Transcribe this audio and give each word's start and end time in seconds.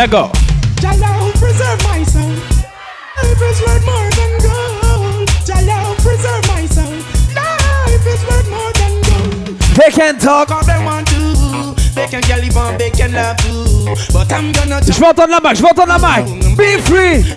let 0.00 0.10
go. 0.10 0.32
Jalo, 0.80 1.30
preserve 1.36 1.82
my 1.84 2.02
soul. 2.04 2.32
Life 3.20 3.42
is 3.48 3.60
worth 3.60 3.84
more 3.84 4.08
than 4.16 4.32
gold. 4.40 5.28
Jalo, 5.44 5.94
preserve 6.00 6.44
my 6.48 6.64
soul. 6.64 6.96
Life 7.36 8.06
is 8.08 8.22
worth 8.24 8.48
more 8.48 8.72
than 8.80 8.94
gold. 9.04 9.58
They 9.76 9.90
can 9.92 10.18
talk. 10.18 10.50
All 10.50 10.64
they 10.64 10.82
want 10.82 11.06
to, 11.08 11.74
they 11.94 12.06
can 12.06 12.22
get 12.22 12.40
live 12.40 12.56
on, 12.56 12.78
they 12.78 12.88
can 12.90 13.12
love 13.12 13.36
too. 13.44 13.94
But 14.12 14.32
I'm 14.32 14.52
gonna 14.52 14.80
Je 14.80 14.92
veux 14.92 15.04
entendre 15.04 15.32
la 15.32 15.40
mic, 15.40 15.56
je 15.56 15.62
veux 15.62 15.68
entendre 15.68 15.92
la 15.92 15.98
mic. 15.98 16.56
Be 16.56 16.80
free. 16.80 17.36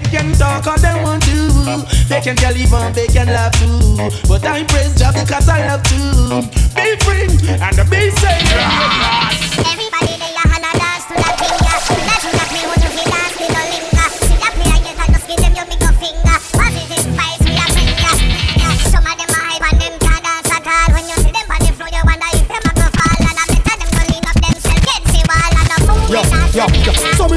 They 0.00 0.08
can 0.10 0.32
talk 0.38 0.66
all 0.66 0.78
they 0.78 1.04
want 1.04 1.22
to. 1.24 1.84
They 2.08 2.20
can 2.22 2.34
get 2.36 2.54
live 2.56 2.72
on, 2.72 2.92
they 2.94 3.08
can 3.08 3.26
laugh 3.26 3.52
too. 3.60 4.08
But 4.26 4.42
I 4.46 4.64
praise 4.64 4.94
God 4.98 5.14
because 5.14 5.48
I 5.50 5.68
love 5.68 5.82
to 5.82 6.48
be 6.76 6.96
free 7.04 7.28
and 7.60 7.90
be 7.90 8.10
safe. 8.22 9.87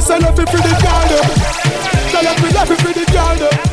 Yo. 0.01 0.11
So 0.11 0.17
me 0.17 0.19
say 0.19 0.19
left 0.19 0.39
it 0.39 0.49
for 0.49 0.57
the 0.57 0.73
girl. 0.81 1.07
Tell 2.11 2.23
them 2.23 2.43
we 2.43 2.49
left 2.51 2.71
it 2.71 2.81
for 2.81 2.93
the 2.93 3.05
girl 3.11 3.35
them. 3.37 3.71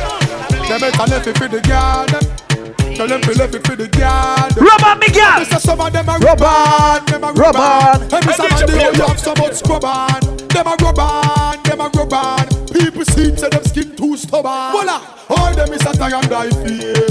Them 0.67 0.79
better 0.79 1.11
left 1.11 1.27
it 1.27 1.37
for 1.37 1.47
the 1.47 1.61
girl. 1.61 2.95
Tell 2.95 3.07
them 3.07 3.21
we 3.27 3.33
left 3.35 3.55
it 3.55 3.65
for 3.65 3.75
the 3.75 3.87
girl 3.87 4.49
them. 4.49 4.65
Rub 4.65 4.83
on 4.83 4.99
me, 4.99 5.07
girl. 5.09 5.39
Me 5.39 5.45
some 5.45 5.81
of 5.81 5.93
them 5.93 6.09
a 6.09 6.17
Rub 6.19 6.39
rub 6.39 6.41
on, 6.41 7.05
them 7.05 7.23
a 7.23 7.27
Rub 7.27 7.37
rub 7.37 7.55
on. 7.55 8.03
on. 8.03 8.13
And 8.13 8.25
me 8.25 8.33
say 8.33 8.49
man 8.49 8.65
they 8.67 8.87
only 8.87 8.99
have 8.99 9.19
so 9.19 9.33
much 9.35 9.53
scrub 9.53 9.85
on. 9.85 10.19
Them 10.49 10.67
a 10.67 10.75
rub 10.81 10.99
on, 10.99 11.63
them 11.63 11.81
a 11.81 11.89
rub 11.89 12.13
on. 12.13 12.47
People 12.73 13.05
see 13.05 13.35
say 13.35 13.49
them 13.49 13.63
skin 13.63 13.95
too 13.95 14.17
stubborn. 14.17 14.71
Voila, 14.71 15.01
all 15.29 15.53
them 15.55 15.73
is 15.73 15.81
a 15.81 15.93
tie 15.93 16.17
and 16.17 16.29
die 16.29 16.49
face. 16.49 17.08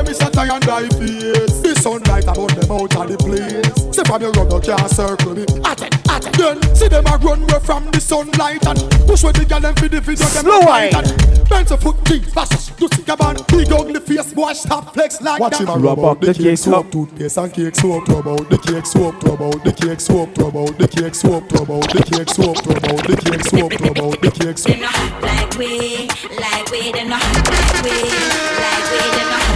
All 0.00 0.06
them 0.06 0.14
is 0.14 0.20
a 0.22 0.30
tie 0.30 0.48
and 0.48 0.64
die 0.64 0.88
face. 0.96 1.60
The 1.60 1.74
sunlight 1.76 2.24
about 2.24 2.56
them 2.56 2.72
out 2.72 2.96
of 2.96 3.04
the 3.04 3.18
place. 3.20 3.94
Say 3.94 4.02
from 4.04 4.22
your 4.22 4.32
run, 4.32 4.48
you 4.48 4.60
can't 4.64 4.88
circle 4.88 5.34
me. 5.36 5.44
Atten, 5.60 5.92
atten. 6.08 6.32
Then 6.40 6.56
see 6.74 6.88
them 6.88 7.04
a 7.04 7.18
run 7.20 7.44
away 7.44 7.60
from 7.60 7.84
the 7.92 8.00
sunlight 8.00 8.64
and 8.64 8.80
push 9.04 9.24
with 9.24 9.36
the 9.36 9.44
gal 9.44 9.60
them 9.60 9.76
for 9.76 9.88
the 9.92 10.00
video 10.00 10.24
them 10.24 10.44
Slow 10.48 10.60
fight 10.64 10.94
wine. 10.96 11.04
and 11.04 11.48
Bend 11.50 11.68
to 11.68 11.76
foot, 11.76 12.00
jeans, 12.08 12.32
fashion, 12.32 12.72
you 12.80 12.88
see 12.96 13.04
a 13.04 13.16
man 13.20 13.36
Big 13.52 13.68
ugly 13.68 14.00
face, 14.00 14.32
boy, 14.32 14.54
stop 14.54 14.94
flex 14.94 15.20
like 15.20 15.38
Watch 15.38 15.58
that 15.58 15.68
him 15.68 15.68
a 15.68 15.76
rub 15.76 16.00
out 16.00 16.20
the 16.20 16.32
cake 16.32 16.56
soap 16.56 16.90
Toothpaste 16.90 17.36
and 17.36 17.52
cake 17.52 17.76
soap 17.76 18.08
Rub 18.08 18.28
out 18.28 18.48
the 18.48 18.56
cake 18.56 18.86
soap 18.86 19.20
Rub 19.20 19.42
out 19.42 19.60
the 19.64 19.72
cake 19.72 20.00
soap 20.00 20.38
Rub 20.38 20.56
out 20.56 20.78
the 20.78 20.88
cake 20.88 21.14
soap 21.14 21.52
Rub 21.52 21.70
out 21.70 21.84
the 21.92 22.00
cake 22.08 22.30
soap 22.32 22.56
Rub 22.64 22.84
out 22.88 23.04
the 23.04 23.16
cake 23.20 23.44
soap 23.44 23.72
Rub 23.84 23.98
out 24.00 24.16
the 24.22 24.30
cake 24.32 24.56
soap 24.56 24.72
They 24.72 24.80
not 24.80 24.96
like 25.20 25.52
we, 25.60 26.08
like 26.40 26.70
we, 26.72 26.88
they 26.88 27.04
not 27.04 27.20
like 27.20 27.84
we, 27.84 27.90
like 28.00 28.86
we, 28.88 28.98
they 29.12 29.28
not 29.28 29.34
like 29.36 29.44
we, 29.44 29.49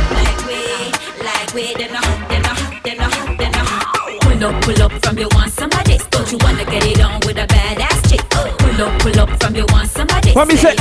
like 1.55 1.69
we, 1.69 1.75
they 1.75 1.91
not, 1.93 2.29
they 2.29 2.41
not, 2.41 2.59
they 2.85 2.95
not, 2.97 3.39
they 3.39 3.51
not. 3.51 3.95
Pull 4.21 4.45
up, 4.45 4.63
pull 4.63 4.83
up 4.83 4.93
from 5.05 5.19
you 5.19 5.29
want 5.33 5.53
somebody. 5.53 5.99
Don't 6.11 6.31
you 6.31 6.39
wanna 6.39 6.65
get 6.65 6.85
it 6.85 7.01
on 7.01 7.21
with 7.27 7.39
a 7.39 7.47
badass 7.47 8.09
chick? 8.09 8.29
Pull 8.31 8.83
up, 8.83 8.99
pull 9.01 9.21
up 9.21 9.43
from 9.43 9.55
you 9.55 9.67
want 9.71 9.89
somebody. 9.89 10.33
What 10.33 10.49
me 10.49 10.57
say? 10.57 10.75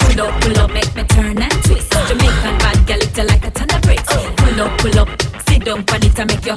Pull 0.00 0.20
up, 0.20 0.40
pull 0.40 0.58
up, 0.58 0.72
make 0.72 0.94
me 0.94 1.02
turn 1.04 1.40
and 1.40 1.64
twist. 1.64 1.92
Jamaican 2.08 2.58
bad 2.58 2.86
girl, 2.86 3.00
it 3.00 3.16
like 3.16 3.46
a 3.46 3.50
ton 3.50 3.70
of 3.70 3.82
bricks. 3.82 4.16
Pull 4.36 4.60
up, 4.60 4.78
pull 4.78 4.98
up, 4.98 5.08
sit 5.48 5.64
down 5.64 5.84
on 5.90 6.02
it 6.02 6.18
and 6.18 6.30
make 6.30 6.46
your. 6.46 6.56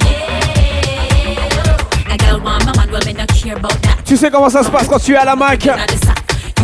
A 2.10 2.16
girl 2.18 2.40
want 2.40 2.64
my 2.66 2.76
man, 2.76 2.90
well 2.90 3.04
me 3.06 3.12
not 3.12 3.28
care 3.28 3.56
about 3.56 3.80
that. 3.82 4.02
Tu 4.04 4.16
sais 4.16 4.30
comment 4.30 4.50
ça 4.50 4.62
se 4.62 4.70
passe 4.70 4.88
quand 4.88 4.98
tu 4.98 5.14
es 5.14 5.16
à 5.16 5.24
la 5.24 5.36
sack. 5.36 5.68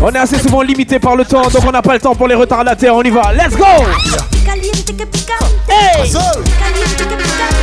On 0.00 0.12
est 0.12 0.18
assez 0.18 0.38
souvent 0.38 0.62
limité 0.62 1.00
par 1.00 1.16
le 1.16 1.24
temps, 1.24 1.48
donc 1.48 1.64
on 1.66 1.72
n'a 1.72 1.82
pas 1.82 1.94
le 1.94 2.00
temps 2.00 2.14
pour 2.14 2.28
les 2.28 2.34
retardataires. 2.36 2.94
On 2.94 3.02
y 3.02 3.10
va. 3.10 3.32
Let's 3.32 3.56
go! 3.56 4.27
Caliente 4.48 4.96
que 4.96 5.06
picante. 5.06 5.44
Hey! 5.68 6.10
Caliente 6.58 7.04
que 7.04 7.16
picante. 7.16 7.54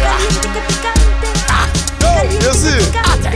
Caliente 0.00 0.48
que 0.54 0.60
picante. 0.68 1.26
Caliente 1.98 2.44
you 2.46 2.52
see? 2.54 2.70
que 2.70 2.86
picante. 2.86 3.30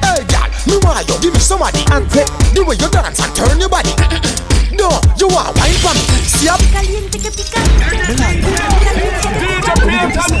Hey, 0.00 0.24
girl, 0.26 0.48
me 0.66 0.76
want 0.82 1.06
you 1.06 1.16
give 1.20 1.34
me 1.34 1.38
somebody. 1.38 1.84
Ante. 1.92 2.24
The 2.54 2.64
way 2.64 2.76
you 2.80 2.88
dance 2.88 3.20
and 3.20 3.34
turn 3.36 3.60
your 3.60 3.68
body. 3.68 3.92
No, 4.72 4.88
you 5.18 5.28
want 5.28 5.54
wine 5.58 5.76
for 5.84 5.92
me. 5.92 6.00
See 6.24 6.48
up. 6.48 6.58
Caliente 6.72 7.18
que 7.18 7.30
picante. 7.30 7.68
Caliente 8.16 8.48
que 8.48 9.72
picante. 10.08 10.40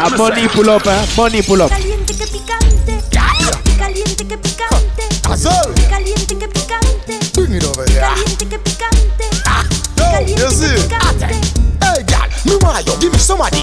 Ah, 0.00 0.08
money 0.16 0.48
pull 0.48 0.70
up, 0.70 0.86
hein. 0.86 1.06
Money 1.14 1.42
pull 1.42 1.60
up. 1.60 1.68
Caliente 1.68 2.14
que 2.14 2.26
picante. 2.26 3.04
Caliente 3.76 4.26
que 4.26 4.38
picante. 4.38 5.02
Azul. 5.28 5.74
Caliente 5.90 6.38
que 6.38 6.48
picante. 6.48 7.18
Bring 7.34 7.52
it 7.52 7.64
over 7.64 7.84
here. 7.86 8.00
Caliente 8.00 8.46
que 8.46 8.58
picante. 8.58 9.04
No, 9.44 9.63
Caliente 10.24 10.42
you 10.42 10.50
see? 10.50 10.88
picante. 10.88 11.26
Hey, 11.84 12.02
girl, 12.08 12.28
me 12.46 12.56
want 12.62 12.86
you 12.86 12.96
give 12.98 13.12
me 13.12 13.18
somebody. 13.18 13.62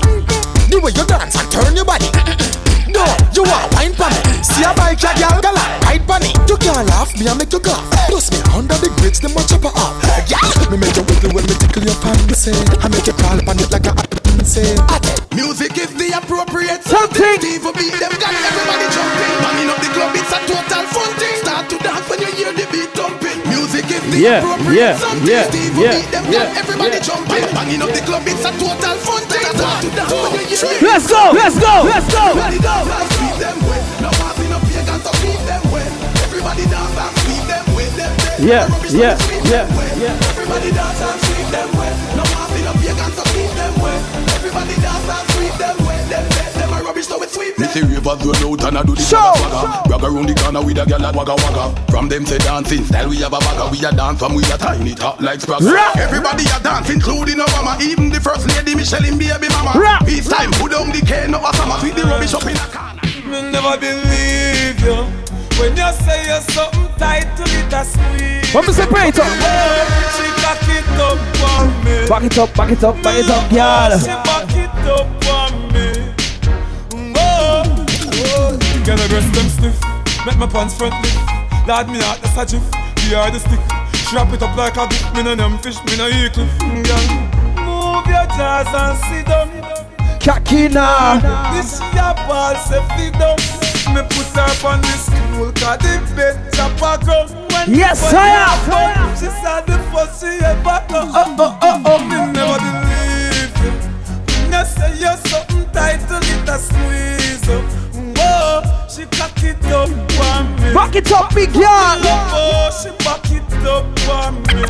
The 0.69 0.79
way 0.79 0.91
you 0.94 1.05
dance 1.05 1.35
and 1.35 1.51
turn 1.51 1.75
your 1.75 1.85
body. 1.85 2.09
No, 2.91 3.07
you 3.31 3.44
want 3.44 3.72
wine 3.73 3.94
for 3.94 4.11
me. 4.11 4.19
See 4.44 4.67
a 4.67 4.75
bike, 4.75 5.00
a 5.00 5.16
girl, 5.16 5.39
girl, 5.39 5.55
ride 5.88 6.03
for 6.03 6.19
me. 6.19 6.35
You 6.44 6.57
can't 6.57 6.85
laugh, 6.91 7.16
me 7.17 7.25
I 7.25 7.33
make 7.33 7.53
you 7.53 7.59
laugh. 7.63 7.88
Plus 8.09 8.29
me 8.31 8.38
under 8.51 8.75
the 8.75 8.91
grits, 9.00 9.19
them 9.19 9.31
a 9.31 9.39
her 9.39 9.71
off. 9.79 9.95
Yeah, 10.27 10.44
me 10.69 10.75
make 10.75 10.97
you 10.97 11.03
wiggle 11.07 11.31
when 11.31 11.45
me 11.47 11.55
tickle 11.55 11.83
your 11.83 11.95
fancy. 12.03 12.51
I 12.51 12.89
make 12.91 13.07
you 13.07 13.13
crawl 13.13 13.39
upon 13.39 13.59
it 13.63 13.71
like 13.71 13.88
a 13.88 13.95
say. 14.44 14.75
Yeah, 24.11 24.44
yeah, 24.67 24.99
yeah, 25.23 25.47
yeah, 25.79 25.95
yeah, 26.27 26.59
everybody 26.59 26.99
yeah, 26.99 26.99
jumping. 26.99 27.47
Banging 27.55 27.81
up 27.81 27.95
the 27.95 28.03
club, 28.03 28.27
it's 28.27 28.44
a 28.44 28.51
total 28.59 28.95
fun 28.99 29.23
thing. 29.31 29.47
Start 29.55 29.81
to 29.81 29.89
dance 29.95 30.11
when 30.11 30.45
you 30.51 30.57
hear 30.59 30.67
the 30.67 30.85
Let's 30.85 31.07
go! 31.07 31.31
Let's 31.31 31.55
go! 31.55 31.73
Let's 31.88 32.07
go! 32.11 32.25
Everybody 32.35 32.59
dance 32.59 32.91
and 32.91 33.07
sweep 33.16 33.35
them 33.39 33.57
way. 33.71 33.79
No 34.03 34.09
passing 34.11 34.50
no 34.51 34.59
pagans, 34.67 35.03
so 35.07 35.11
keep 35.23 35.39
them 35.47 35.63
way. 35.71 35.88
Everybody 36.27 36.66
dance 36.67 36.97
and 37.00 37.13
sweep 37.23 37.44
them 37.47 37.66
way. 37.71 37.88
Them 37.95 38.11
dead. 38.19 38.39
Yeah, 38.44 38.67
yeah, 38.91 39.16
yeah, 39.47 39.63
yeah. 39.95 40.29
Everybody 40.35 40.69
dance 40.75 41.01
and 41.01 41.17
sweep 41.23 41.47
them 41.55 41.69
way. 41.79 41.91
No 42.19 42.23
passing 42.35 42.66
no 42.67 42.73
pagans, 42.83 43.16
so 43.16 43.23
keep 43.31 43.51
them. 43.55 43.73
Everybody 44.35 44.75
dance 44.75 45.07
and 45.07 45.31
see 47.71 47.81
ravers 47.87 48.19
run 48.19 48.43
out 48.43 48.63
and 48.67 48.77
I 48.77 48.83
do 48.83 48.93
the 48.95 49.01
Show, 49.01 49.17
swagger 49.17 49.49
swagger. 49.49 49.87
Brag 49.87 50.03
around 50.03 50.27
the 50.27 50.35
corner 50.35 50.61
with 50.61 50.77
a 50.77 50.85
gal 50.85 51.05
at 51.05 51.15
wagga 51.15 51.35
wagga. 51.39 51.65
From 51.87 52.09
them 52.11 52.25
say 52.25 52.37
dancing 52.39 52.83
style 52.83 53.09
we 53.09 53.17
have 53.23 53.33
a 53.33 53.39
bagger. 53.39 53.71
We 53.71 53.79
a 53.85 53.91
dance 53.91 54.19
from 54.19 54.35
we 54.35 54.43
a 54.51 54.57
tiny 54.59 54.93
top 54.93 55.21
like 55.21 55.39
spragga. 55.39 55.71
Rock. 55.71 55.95
Everybody 55.97 56.43
a 56.51 56.59
dance 56.59 56.89
including 56.91 57.39
Obama. 57.39 57.79
Even 57.81 58.11
the 58.11 58.19
first 58.19 58.47
lady 58.51 58.75
Michelle 58.75 59.05
in 59.05 59.17
baby 59.17 59.47
mama. 59.55 59.79
Rock. 59.79 60.05
Peace 60.05 60.27
time 60.27 60.51
put 60.59 60.71
down 60.71 60.91
the 60.91 61.01
cane 61.01 61.33
of 61.33 61.41
a 61.41 61.51
summer. 61.55 61.79
Sweep 61.79 61.95
the 61.95 62.03
rubbish 62.03 62.35
up 62.35 62.43
in 62.43 62.59
a 62.59 62.67
corner. 62.67 63.01
Me 63.31 63.39
never 63.47 63.79
believe 63.79 64.79
you 64.83 65.07
when 65.55 65.77
you 65.77 65.91
say 66.03 66.27
you're 66.27 66.41
something 66.51 66.89
tight 66.99 67.27
to 67.38 67.43
it 67.47 67.71
a 67.71 67.85
squeeze. 67.85 68.53
What 68.53 68.67
me 68.67 68.73
say, 68.73 68.85
pray 68.88 69.07
it 69.09 69.19
up. 69.19 69.31
She 70.17 70.27
back 70.43 70.59
it 70.67 70.83
up 70.99 71.19
for 71.39 71.63
me. 71.85 72.07
Back 72.09 72.23
it 72.23 72.38
up, 72.38 72.53
back 72.55 72.71
it 72.71 72.83
up, 72.83 72.95
back 73.01 73.17
it 73.23 73.29
up, 73.29 73.99
She 74.01 74.07
back 74.07 74.55
it 74.57 74.89
up 74.89 75.23
for 75.23 75.35
me. 75.35 75.41
Get 78.84 78.97
the 78.97 79.08
breast 79.09 79.31
them 79.34 79.47
stiff, 79.50 79.78
make 80.25 80.38
my 80.38 80.47
pants 80.47 80.74
front 80.75 80.96
lift. 81.03 81.18
Lad 81.68 81.88
me 81.88 82.02
out 82.02 82.18
the 82.22 82.28
sajif, 82.34 82.62
the 83.09 83.16
are 83.16 83.30
the 83.30 83.40
stick. 83.40 83.62
Strap 84.10 84.33
it 84.33 84.42
up 84.42 84.57
like 84.57 84.75
a 84.75 84.88
dip, 84.89 85.13
me 85.16 85.22
no 85.24 85.36
them 85.36 85.57
fish, 85.60 85.78
me 85.86 85.95
no 85.98 86.07
eat 86.10 86.33
cliff. 86.33 86.50
Girl, 86.60 87.06
move 87.62 88.07
your 88.10 88.25
jaws 88.36 88.68
and 88.74 88.98
sit 89.06 89.25
down. 89.30 89.50
Kakina. 90.19 91.22
This 91.54 91.80
your 91.94 92.13
ball 92.25 92.56
safety 92.57 93.12
down. 93.22 93.38
Me 93.94 94.01
put 94.10 94.28
her 94.33 94.50
on 94.68 94.81
the 94.81 94.95
stool, 94.98 95.51
cause 95.62 95.77
the 95.86 96.01
bed 96.16 96.36
chopper 96.54 96.98
come. 97.06 97.30
When 97.54 97.77
Yes, 97.77 98.01
the 98.01 98.10
sire. 98.18 98.50
body 98.66 98.98
come, 98.98 99.16
She 99.16 99.30
said 99.42 99.62
the 99.69 99.77
first 99.94 100.22
she 100.22 100.31
ever 100.44 100.81
come. 100.89 101.12
Oh, 101.13 101.36
oh, 101.38 101.60
oh, 101.62 101.84
oh. 101.86 102.00
Me 102.10 102.18
never 102.34 102.57
believe 102.57 103.54
you. 103.62 103.72
When 104.42 104.54
you 104.54 104.66
say 104.66 104.92
you're 104.98 105.18
something 105.30 105.66
tight 105.72 106.01
to 106.10 106.18
it 106.18 106.50
a 106.50 106.57
squeeze 106.57 107.48
up. 107.50 107.90
Whoa, 108.91 108.97
she 108.97 109.05
cock 109.05 109.43
it 109.43 109.55
up 109.71 109.88
for 109.88 110.43
me. 110.59 110.73
Back 110.73 110.95
it 110.97 111.11
up, 111.13 111.33
big 111.33 111.53
girl. 111.53 111.63
Oh, 111.63 112.67
she 112.75 112.89
back 113.05 113.23
it 113.31 113.47
up 113.63 113.88
for 114.03 114.31
me. 114.35 114.67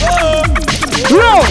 Oh, 0.00 0.40
Yo. 1.12 1.44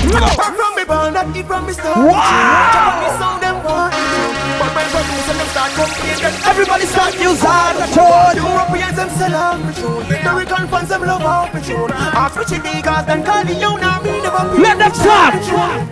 From 0.58 0.74
me 0.76 0.84
born 0.86 1.16
and 1.16 1.38
eat 1.38 1.46
from 1.46 1.68
me 1.68 1.74
start 1.74 1.98
Wow. 1.98 2.98
Me 2.98 3.10
sound 3.22 3.44
them 3.44 3.62
want 3.64 3.94
But 3.94 4.74
when 4.74 4.88
produce 4.90 5.26
them 5.30 5.48
start 5.54 5.72
complaining 5.78 6.34
Everybody 6.50 6.86
start 6.90 7.14
use 7.14 7.40
hard 7.46 7.78
tone. 7.94 8.36
Europeans 8.42 8.96
them 8.98 9.10
sell 9.14 9.36
off 9.36 9.62
me 9.62 9.72
tune 9.78 10.02
American 10.26 10.68
fans 10.68 10.90
them 10.90 11.02
love 11.06 11.22
off 11.22 11.54
me 11.54 11.62
tune 11.62 11.92
African 11.94 12.60
niggas 12.66 13.06
them 13.06 13.24
call 13.24 13.46
the 13.46 13.54
you 13.54 13.78
now 13.78 14.02
me 14.02 14.18
never 14.20 14.50
be 14.50 14.64
Let 14.66 14.78
them 14.82 14.92
talk. 14.92 15.34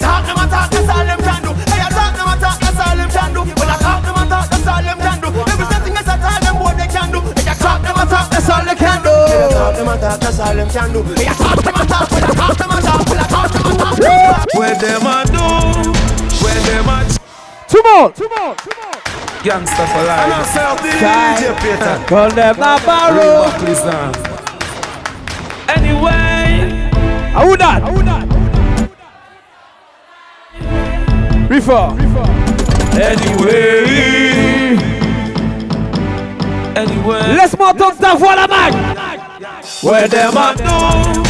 Talk 0.01 0.25
them 0.25 0.37
a 0.41 0.45
talk 0.49 0.69
that's 0.73 0.89
all 0.89 1.05
them 1.05 1.19
can 1.21 1.41
do 1.45 1.53
Hey 1.69 1.77
I 1.77 1.89
talk 1.93 2.13
them 2.17 2.27
a 2.27 2.35
talk 2.41 2.57
that's 2.59 2.79
all 2.81 2.97
them 2.97 3.09
can 3.13 3.33
do 3.37 3.62
When 4.23 4.31
I 4.31 4.47
talk 4.47 4.55
them 4.55 4.63
a 4.63 4.63
a 4.63 4.63
talk, 4.63 4.63
that's 4.63 4.67
all 4.67 4.83
them 4.83 4.99
can 5.03 5.19
do. 5.19 5.27
Every 5.51 5.65
setting 5.67 5.95
is 5.99 6.07
a 6.07 6.15
talk, 6.15 6.39
them 6.39 6.55
what 6.63 6.77
they 6.79 6.87
can 6.87 7.11
do. 7.11 7.19
They 7.19 7.43
a 7.43 7.55
talk, 7.59 7.81
them 7.83 7.95
a 7.99 8.05
talk, 8.07 8.29
that's 8.31 8.49
all 8.49 8.63
they 8.63 8.75
can 8.75 9.03
do. 9.03 9.11
They 9.11 9.43
a 9.43 9.49
talk, 9.51 9.75
them 9.75 9.87
a 9.87 9.95
talk, 9.99 10.19
that's 10.23 10.39
all 10.39 10.55
them 10.55 10.69
can 10.71 10.93
do. 10.93 11.03
They 11.03 11.27
a 11.27 11.33
talk, 11.35 11.59
them 11.59 11.75
a 11.75 11.83
talk, 11.83 12.07
they 12.07 12.23
a 12.23 12.31
talk, 12.31 12.55
them 12.55 12.71
a 12.71 12.79
talk, 12.79 13.03
they 13.03 13.19
a 13.19 13.27
talk, 13.27 13.51
them 13.51 13.67
a 13.67 13.83
talk. 13.83 14.47
Where 14.55 14.75
them 14.79 15.03
a 15.03 15.27
do? 15.27 15.43
Where 16.39 16.55
them 16.63 16.87
a 16.87 17.03
Two 17.67 17.83
more, 17.83 18.11
two 18.15 18.29
more, 18.31 18.55
two 18.63 18.71
more. 18.79 18.95
gangster 19.43 19.87
for 19.91 20.03
life? 20.07 20.23
And 20.23 20.31
I 20.31 20.47
say, 20.47 20.71
DJ 20.87 21.51
Peter. 21.59 21.95
Call 22.07 22.31
them 22.31 22.55
Navarro. 22.55 23.51
Listen. 23.67 24.07
Anyway, 25.67 26.79
Who 27.35 27.57
that? 27.59 27.83
Refer. 31.49 32.42
Anyway, 32.95 34.77
anyway. 36.75 37.35
Laisse-moi 37.35 37.69
entendre 37.69 37.97
ta 37.99 38.15
voix, 38.15 38.35
la 38.35 38.47
mag. 38.47 38.73
Oh, 38.73 38.77
oh. 39.83 39.89
Where 39.89 40.07
them 40.07 40.37
a 40.37 40.53
do? 40.55 41.23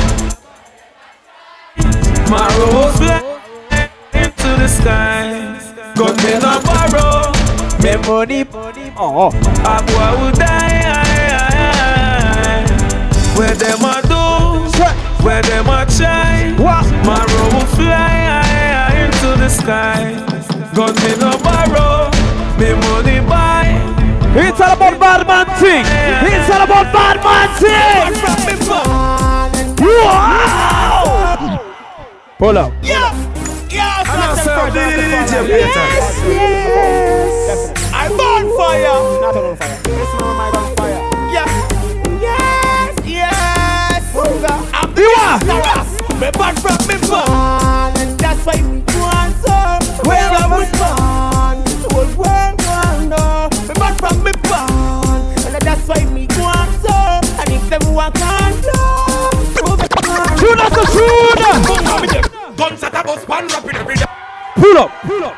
My 2.30 2.48
rose 2.58 2.96
fly 2.98 3.22
into 4.14 4.50
the 4.60 4.68
sky. 4.68 5.60
Got 5.96 6.16
me 6.24 6.34
no 6.40 6.60
borrow. 6.62 7.32
Me 7.82 7.98
money. 8.08 8.46
Oh, 8.98 9.30
A 9.66 9.82
boy 9.84 10.12
will 10.20 10.32
die. 10.32 10.72
Where 13.36 13.56
them 13.56 13.84
a 13.84 14.02
do? 14.04 14.24
Where 15.24 15.42
them 15.42 15.68
a 15.68 15.86
try? 15.86 16.54
what? 16.58 16.86
My 17.06 17.20
road 17.20 17.54
will 17.54 17.68
fly 17.76 18.94
into 19.06 19.30
the 19.40 19.50
sky. 19.50 20.14
Got 20.74 20.96
me 21.04 21.16
no 21.20 21.32
thing. 25.64 25.86
It's 26.28 26.50
all 26.52 26.64
about 26.68 26.92
bad 26.92 27.18
man 27.24 27.48
thing. 27.62 28.12
Wow. 29.80 31.60
Pull 32.38 32.58
up. 32.58 32.72
I 32.84 34.36
say, 34.44 34.70
DJ 34.76 35.34
Peter. 35.48 35.88
I'm 37.96 38.20
on 38.20 38.46
fire. 38.58 39.00
Not 39.22 39.38
on 39.38 39.56
fire. 39.56 39.80
This 39.84 40.12
one 40.20 40.36
I'm 40.44 40.56
on 40.60 40.70
fire. 40.76 41.02
Yeah. 41.36 41.48
Yes, 42.28 42.94
yes. 43.06 44.04
I'm 44.74 44.90
You 44.98 45.10
are. 45.24 45.40
Me 46.20 46.30
back 46.32 46.56
from 46.60 46.80
me 46.88 46.96
that's 48.18 48.42
why 48.46 48.93
so. 55.86 56.94
And 57.40 57.50
if 57.50 57.70
them 57.70 57.82
Shoot 60.40 60.60
us 60.60 60.78
a 60.78 60.84
shoot. 60.92 62.58
Guns 62.58 62.84
at 62.84 62.94
a 62.94 63.04
bus, 63.04 63.28
one 63.28 63.48
rapid 63.48 63.76
every 63.76 63.96
day. 63.96 64.06
Pull 64.56 64.78
up. 64.78 64.92
Pull 65.06 65.24
up. 65.24 65.34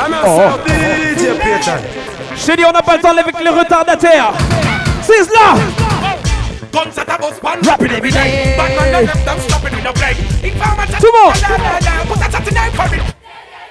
and 0.00 0.14
I 0.14 0.22
Oh. 0.24 0.60
say, 0.66 1.14
DJ 1.14 1.38
Peter. 1.40 1.78
Je 2.36 2.46
t'ai 2.46 2.56
dit, 2.56 2.64
on 2.64 2.72
n'a 2.72 2.82
pas 2.82 2.96
le 2.96 3.02
temps 3.02 3.16
avec 3.16 3.40
les 3.42 3.50
retardataires. 3.50 4.32
C'est 5.02 5.20
là. 5.32 5.54
Guns 6.72 6.98
at 6.98 7.08
a 7.08 7.18
bus, 7.18 7.34
one 7.42 7.60
Rapid 7.66 7.92
every 7.92 8.10
day. 8.12 8.54
Batman 8.56 8.94
and 8.94 9.08
them, 9.08 9.24
them 9.24 9.38
stopping 9.40 9.74
with 9.74 9.84
no 9.84 9.92
break. 9.92 10.16
Informer 10.44 10.86
chat- 10.86 11.00
Two 11.00 11.10
more. 11.12 11.32
La, 11.42 11.48
la, 11.56 11.78
la, 11.80 12.04
Put 12.06 12.26
a 12.26 12.30
chat 12.30 12.46
in 12.48 12.54
there 12.54 12.70
for 12.72 12.94
it. 12.94 13.17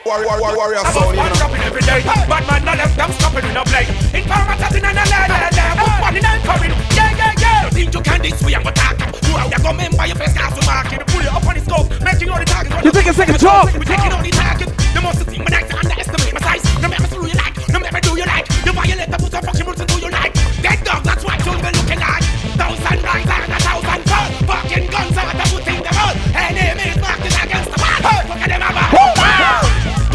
Warrior, 0.07 0.39
warrior, 0.39 0.55
warrior 0.55 0.79
A 0.79 0.83
bus, 0.87 0.93
sound, 0.95 1.11
you 1.11 1.19
one 1.19 1.27
know. 1.27 1.35
dropping 1.35 1.63
every 1.67 1.83
day. 1.83 1.99
Batman 2.31 2.63
and 2.63 2.79
them, 2.79 2.91
them 2.95 3.11
stopping 3.11 3.43
with 3.43 3.51
no 3.51 3.63
break. 3.67 3.87
Informer 4.15 4.55
chat 4.55 4.71
in 4.71 4.81
there, 4.87 4.95
la, 4.95 5.03
la, 5.03 5.19
la, 5.27 5.49
la. 5.51 5.65
Put 5.83 5.93
one 5.99 6.15
in 6.15 6.23
there 6.23 6.39
for 6.47 6.57
it. 6.63 6.71
Yeah, 6.95 7.11
yeah, 7.11 7.43
yeah. 7.43 7.65
You 7.67 7.71
think 7.75 7.91
you 7.91 8.01
can 8.01 8.19
this 8.23 8.39
way, 8.39 8.55
I'm 8.55 8.63
gonna 8.63 8.79
talk. 8.79 8.95
You 9.27 9.35
out 9.35 9.51
there, 9.51 9.59
come 9.59 9.79
in 9.83 9.91
by 9.99 10.05
your 10.07 10.15
face, 10.15 10.31
cast 10.31 10.55
to 10.55 10.63
market. 10.63 11.03
Pull 11.11 11.21
you 11.21 11.27
up 11.27 11.43
on 11.43 11.53
the 11.59 11.61
scope, 11.67 11.91
making 11.99 12.29
all 12.31 12.39
the 12.39 12.47
targets. 12.47 12.79
You 12.87 12.91
take 12.95 13.07
a 13.11 13.13
second 13.13 13.35
job. 13.39 13.67
We 13.75 13.83
taking 13.83 14.11
all 14.15 14.23
the 14.23 14.31
targets. 14.31 14.71
The 14.95 15.01
most 15.03 15.19
thing, 15.27 15.43
but 15.43 15.51
I 15.51 15.61
underestimate 15.75 16.33
my 16.33 16.39
size. 16.39 16.63
No 16.79 16.87
matter 16.87 17.07
who 17.11 17.27
you 17.27 17.35
like, 17.35 17.55
no 17.67 17.79
matter 17.83 17.99
do 17.99 18.11
you 18.15 18.23
like. 18.31 18.47
You 18.63 18.71
violate 18.71 19.11
the 19.11 19.17
boots 19.19 19.35
of 19.35 19.43
fucking 19.43 19.65
rules 19.67 19.79
and 19.83 19.89
do 19.91 19.97
you 19.99 20.09
like. 20.09 20.31
Dead 20.63 20.79
dog, 20.87 21.03
that's 21.03 21.23
what 21.27 21.35
you'll 21.43 21.59
be 21.59 21.67
looking 21.75 21.99
like. 21.99 22.23
Thousand 22.55 23.03
rise 23.03 23.27
and 23.27 23.51
a 23.51 23.59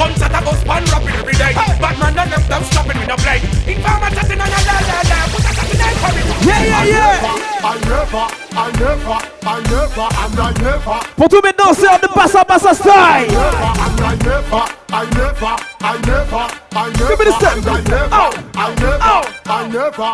Guns 0.02 0.18
at 0.20 0.34
a 0.34 0.42
bus, 0.42 0.58
one 0.66 0.82
rapid 0.90 1.14
every 1.14 1.34
day. 1.38 1.54
Them, 1.54 2.26
them 2.50 2.62
stopping 2.66 2.98
with 2.98 3.06
no 3.06 3.14
blade. 3.22 3.46
Informer 3.70 4.10
chatting 4.10 4.40
on 4.42 4.50
a 4.50 4.60
la 4.66 4.76
la 4.82 4.98
la. 5.06 5.18
Put 5.30 5.46
a 5.46 5.52
chat 5.54 5.70
in 5.70 5.78
there 5.78 5.94
for 6.02 6.10
it. 6.18 6.26
Yeah, 6.42 6.58
yeah, 6.66 6.90
yeah. 6.90 7.62
I 7.62 7.78
never, 7.86 8.24
I 8.50 8.66
never, 8.82 9.18
I 9.46 9.58
never, 9.70 10.06
and 10.10 10.40
I 10.42 10.50
never, 10.58 10.98
Pour 11.16 11.28
tous 11.28 11.40
mes 11.46 11.52
danseurs 11.54 12.00
de 12.02 12.08
Bassa 12.18 12.42
Bassa 12.42 12.74
style. 12.74 13.30
never, 13.30 13.70
and 13.78 14.00
I 14.02 14.14
never, 14.26 14.64
I 14.90 15.06
never, 15.14 15.54
I 15.78 15.94
never, 16.02 16.44
I 16.74 16.90
never, 16.90 17.08
Give 17.08 17.18
me 17.20 17.24
the 17.26 17.34
step. 17.38 17.56
and 17.56 17.68
I 17.68 17.80
never, 17.86 18.10
Oh. 18.10 18.30
I 18.58 18.74
never, 18.74 18.98
Oh. 19.06 19.22
I 19.46 19.68
never. 19.68 20.10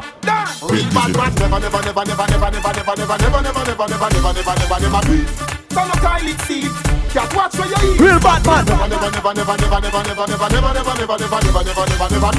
Big 0.68 0.84
bad 0.92 1.16
man 1.16 1.32
never, 1.40 1.60
never, 1.64 1.80
never, 1.80 2.04
never, 2.04 2.26
never, 2.28 2.50
never, 2.52 2.72
never, 2.76 2.92
never, 2.92 3.16
never, 3.16 3.16
never, 3.16 3.48
never, 3.48 3.64
never, 3.64 3.88
never, 3.88 4.32
never, 4.36 4.54
never, 4.60 4.80
never 4.84 5.00
do 5.06 5.14
it. 5.24 5.57
Son 5.70 5.90
of 5.90 5.96
Kylie 6.00 6.38
seed, 6.46 6.70
can't 7.12 7.34
watch 7.34 7.54
where 7.58 7.68
you 7.68 7.94
eat. 7.94 8.00
Real 8.00 8.20
bad 8.20 8.44
man. 8.46 8.64
Never, 8.64 8.88
never, 8.88 9.10
never, 9.10 9.34
never, 9.34 9.56
never, 9.56 9.80
never, 9.80 10.02
never, 10.08 10.26
never, 10.28 10.48
never, 10.48 10.48
never, 10.48 10.94
never, 10.98 11.18
never, 11.18 11.38
never, 11.38 11.62
never, 11.64 11.84
never, 11.84 12.08
never. 12.08 12.30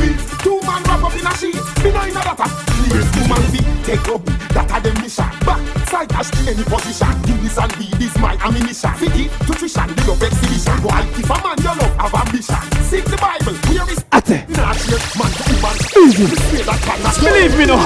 Two 0.43 0.59
man 0.65 0.81
wrap 0.83 1.03
up 1.03 1.15
in 1.15 1.27
a 1.27 1.33
sheet, 1.37 1.55
me 1.83 1.91
know 1.91 2.03
in 2.09 2.17
a 2.17 2.21
data. 2.25 2.45
Please, 2.89 3.09
two 3.13 3.25
man 3.29 3.41
feet, 3.53 3.67
take 3.85 4.07
up, 4.09 4.21
that 4.53 4.71
are 4.71 4.81
the 4.81 4.91
mission. 5.01 5.29
Back, 5.45 5.61
side 5.87 6.09
dash, 6.09 6.29
any 6.47 6.63
position. 6.63 7.13
Give 7.25 7.39
this 7.43 7.57
and 7.57 7.71
be 7.77 7.85
this 7.97 8.15
my 8.17 8.35
ammunition. 8.41 8.91
It 8.97 9.29
to 9.45 9.53
tuition, 9.53 9.87
big 9.93 10.09
up 10.09 10.21
exhibition. 10.21 10.77
Why, 10.81 11.01
if 11.13 11.29
a 11.29 11.37
man 11.43 11.57
you 11.61 11.73
love 11.77 11.95
have 12.01 12.13
ambition. 12.13 12.61
Seek 12.89 13.05
the 13.05 13.17
Bible, 13.17 13.53
where 13.69 13.89
is 13.93 14.01
Ate. 14.13 14.47
not 14.57 14.77
yet 14.89 15.05
man 15.17 15.31
to 15.37 15.43
woman. 15.53 15.75
Easy. 16.01 16.25
Display 16.25 16.63
that 16.65 16.81
man, 16.87 16.99
that's 17.03 17.17
Believe 17.21 17.53
me, 17.57 17.65
no. 17.69 17.77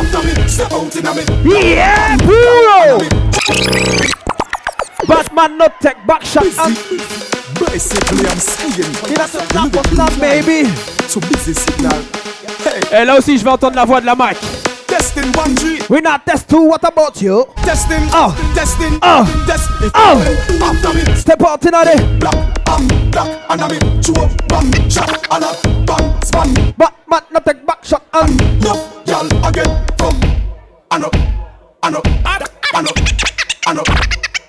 In 0.93 1.03
me. 1.43 1.75
Yeah, 1.75 2.15
bro. 2.23 2.99
Not 5.07 5.79
take 5.81 6.05
back 6.07 6.23
shot 6.23 6.45
and 6.45 6.77
I'm 7.67 8.39
skiing. 8.39 8.93
il 9.09 9.19
a 9.19 9.27
ce 9.27 9.37
snap 9.51 9.75
on 9.75 9.83
snap, 9.93 10.11
baby. 10.19 10.69
So 11.07 11.19
busy 11.19 11.53
signal. 11.53 12.01
Hey, 12.65 13.01
Et 13.01 13.05
là 13.05 13.17
aussi, 13.17 13.37
je 13.37 13.43
vais 13.43 13.49
entendre 13.51 13.75
la 13.75 13.85
voix 13.85 13.99
de 14.01 14.05
la 14.05 14.15
mic. 14.15 14.37
testing 14.87 15.31
one 15.35 15.55
G. 15.57 15.79
We 15.89 16.01
not 16.01 16.25
test 16.25 16.49
two, 16.49 16.61
what 16.63 16.83
about 16.83 17.21
you? 17.21 17.45
Testing. 17.63 18.07
Oh. 18.13 18.33
Testing. 18.55 18.99
Oh. 19.01 19.25
Testing. 19.47 19.91
Oh. 19.95 21.15
Step 21.15 21.41
out 21.43 21.65
in 21.65 21.71
black, 22.19 23.11
black, 23.11 23.29
and 23.49 23.61
bang, 24.47 24.89
shot, 24.89 25.27
and 25.31 25.43
a 25.43 25.85
bang, 25.85 26.21
span. 26.23 26.53
Batman 26.77 27.21
not 27.31 27.45
take 27.45 27.65
back 27.65 27.83
shot 27.83 28.03
and 28.13 28.61
No, 28.61 29.03
y'all 29.05 29.47
again 29.47 29.85
from. 29.97 30.33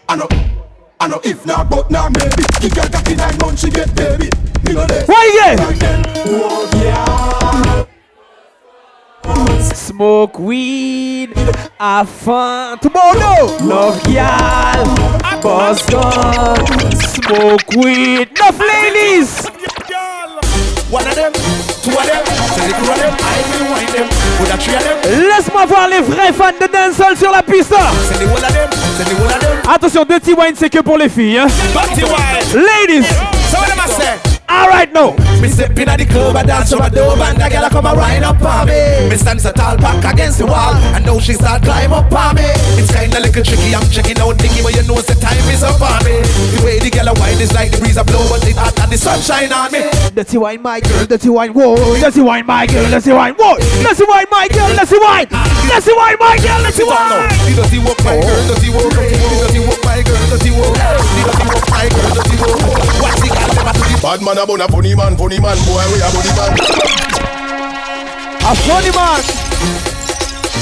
And 0.08 0.22
up. 0.22 0.32
If 1.24 1.46
not, 1.46 1.68
but 1.70 1.90
now 1.90 2.08
maybe. 2.08 2.42
You 2.62 2.70
get 2.70 2.90
that 2.92 3.08
in 3.10 3.16
nine 3.18 3.36
months, 3.38 3.62
she 3.62 3.70
get 3.70 3.94
baby. 3.94 4.30
Know 4.72 4.86
that. 4.86 5.04
Yeah. 6.82 7.84
Smoke 9.74 10.38
weed, 10.38 11.34
have 11.78 12.08
fun. 12.08 12.78
Tomorrow, 12.78 13.56
love 13.62 14.00
y'all, 14.08 14.84
boss 15.40 15.84
gun, 15.86 16.56
smoke 16.96 17.68
weed. 17.76 18.28
Enough 18.30 18.60
ladies. 18.60 19.46
One 20.90 21.06
of 21.08 21.14
them, 21.14 21.32
two 21.32 21.90
of 21.90 22.06
them, 22.06 22.22
of 22.22 22.98
them, 22.98 23.16
I 23.18 23.36
will 23.50 23.66
wind 23.72 23.88
them. 23.94 24.08
With 24.40 24.54
a 24.54 24.58
three 24.58 24.74
of 24.76 24.82
them, 24.84 25.28
Laisse-moi 25.28 25.66
voir 25.66 25.88
les 25.88 26.00
vrais 26.00 26.32
fans 26.32 26.52
de 26.60 26.66
dancehall 26.66 27.16
sur 27.16 27.30
la 27.30 27.42
piste. 27.42 27.74
send 27.74 28.20
the 28.20 28.26
one 28.32 28.44
of 28.44 28.52
them, 28.52 28.70
Attention, 29.68 30.04
Dirty 30.04 30.32
Wine, 30.34 30.54
c'est 30.56 30.70
que 30.70 30.80
pour 30.80 30.98
les 30.98 31.08
filles. 31.08 31.38
Hein. 31.38 31.46
Ladies! 32.54 33.33
Alright 34.84 34.92
now. 34.92 35.40
Me 35.40 35.48
step 35.48 35.76
in 35.78 35.88
at 35.88 35.98
the 35.98 36.06
club, 36.06 36.36
I 36.36 36.42
dance 36.42 36.70
to 36.70 36.76
my 36.76 36.88
dope, 36.88 37.18
and 37.18 37.38
the 37.38 37.48
girl 37.48 37.64
a 37.64 37.70
come 37.70 37.86
a 37.86 37.94
ride 37.94 38.22
up 38.22 38.40
on 38.42 38.66
me. 38.66 39.08
Me 39.08 39.16
stand 39.16 39.40
so 39.40 39.52
tall, 39.52 39.76
back 39.76 40.04
against 40.12 40.38
the 40.38 40.46
wall, 40.46 40.74
and 40.74 41.04
now 41.04 41.18
she 41.18 41.34
start 41.34 41.62
climb 41.62 41.92
up 41.92 42.12
on 42.12 42.36
me. 42.36 42.44
It's 42.80 42.92
kinda 42.92 43.20
little 43.20 43.42
tricky, 43.42 43.74
I'm 43.74 43.88
checking 43.90 44.18
out 44.20 44.36
Nicky, 44.40 44.62
but 44.62 44.74
you 44.74 44.82
know 44.84 45.00
the 45.00 45.14
time 45.14 45.44
is 45.50 45.62
up 45.62 45.80
on 45.80 46.04
me. 46.04 46.20
The 46.54 46.60
way 46.64 46.78
the 46.80 46.90
girl 46.90 47.08
a 47.08 47.14
wine 47.14 47.40
is 47.40 47.52
like 47.52 47.70
the 47.70 47.78
breeze 47.78 47.96
a 47.96 48.04
blow, 48.04 48.24
but 48.28 48.44
it 48.46 48.56
hot 48.56 48.78
and 48.80 48.92
the 48.92 48.98
sunshine 48.98 49.52
on 49.52 49.72
me. 49.72 49.84
Dirty 50.14 50.38
Wine, 50.38 50.62
my 50.62 50.80
girl, 50.80 51.06
Dirty 51.06 51.28
Wine, 51.28 51.52
whoa. 51.52 51.76
Dirty 52.00 52.20
Wine, 52.20 52.46
my 52.46 52.66
girl, 52.66 52.88
Dirty 52.90 53.12
Wine, 53.12 53.34
whoa. 53.38 53.56
Dirty 53.82 54.04
Wine, 54.04 54.26
my 54.30 54.48
girl, 54.48 54.70
Dirty 54.74 54.98
Wine. 54.98 55.28
Dirty 55.68 55.92
Wine, 55.92 56.16
my 56.20 56.36
girl, 56.38 56.60
Dirty 56.62 56.74
Sit 56.74 56.88
down 56.88 57.08
now. 57.08 57.20
Wine. 57.20 57.44
The 57.44 57.62
dirty 57.62 57.78
walk, 57.78 57.98
my 58.04 58.18
girl, 58.18 58.42
dirty 58.50 58.70
walk. 58.74 58.90
The 58.90 59.04
dirty 59.46 59.60
walk, 59.62 59.80
my 59.84 60.02
girl, 60.02 60.24
dirty 60.30 60.50
walk. 60.50 60.74
The 60.74 61.14
dirty 61.14 61.44
walk, 61.46 61.64
my 61.70 61.86
girl, 61.86 62.10
dirty 62.18 62.36
walk. 62.42 62.58
Watch 62.98 63.18
the 63.22 63.28
girl, 63.30 63.50
never 63.54 63.74
to 63.78 63.84
the 63.84 63.93
Bad 64.04 64.20
man 64.20 64.36
about 64.36 64.60
a 64.60 64.68
funny 64.70 64.94
man, 64.94 65.16
funny 65.16 65.40
man, 65.40 65.56
boy, 65.64 65.80
we 65.88 65.96
a 65.96 66.08
body 66.12 66.28
man. 66.36 66.52
A 68.44 68.54
funny 68.54 68.92
man. 68.92 69.22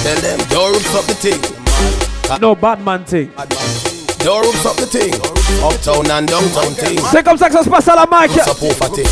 Tell 0.04 0.20
them, 0.22 0.38
don't 0.48 0.72
roots 0.72 0.94
up 0.94 1.04
the 1.06 1.14
thing. 1.14 1.40
No 2.40 2.54
bad 2.54 2.84
man 2.84 3.04
thing. 3.04 3.32
Don't 4.20 4.46
roots 4.46 4.64
up 4.64 4.76
the 4.76 4.86
thing. 4.86 5.12
Uptown 5.60 6.08
and 6.12 6.28
downtown 6.28 6.72
thing. 6.76 7.00
C'est 7.10 7.24
comme 7.24 7.36
ça 7.36 7.48
que 7.48 7.54
ça 7.54 7.64
se 7.64 7.68
passe 7.68 7.88
à 7.88 7.96
la 7.96 8.06
mic. 8.06 8.30
Ça 8.40 8.54
pour 8.54 8.72
thing. 8.94 9.08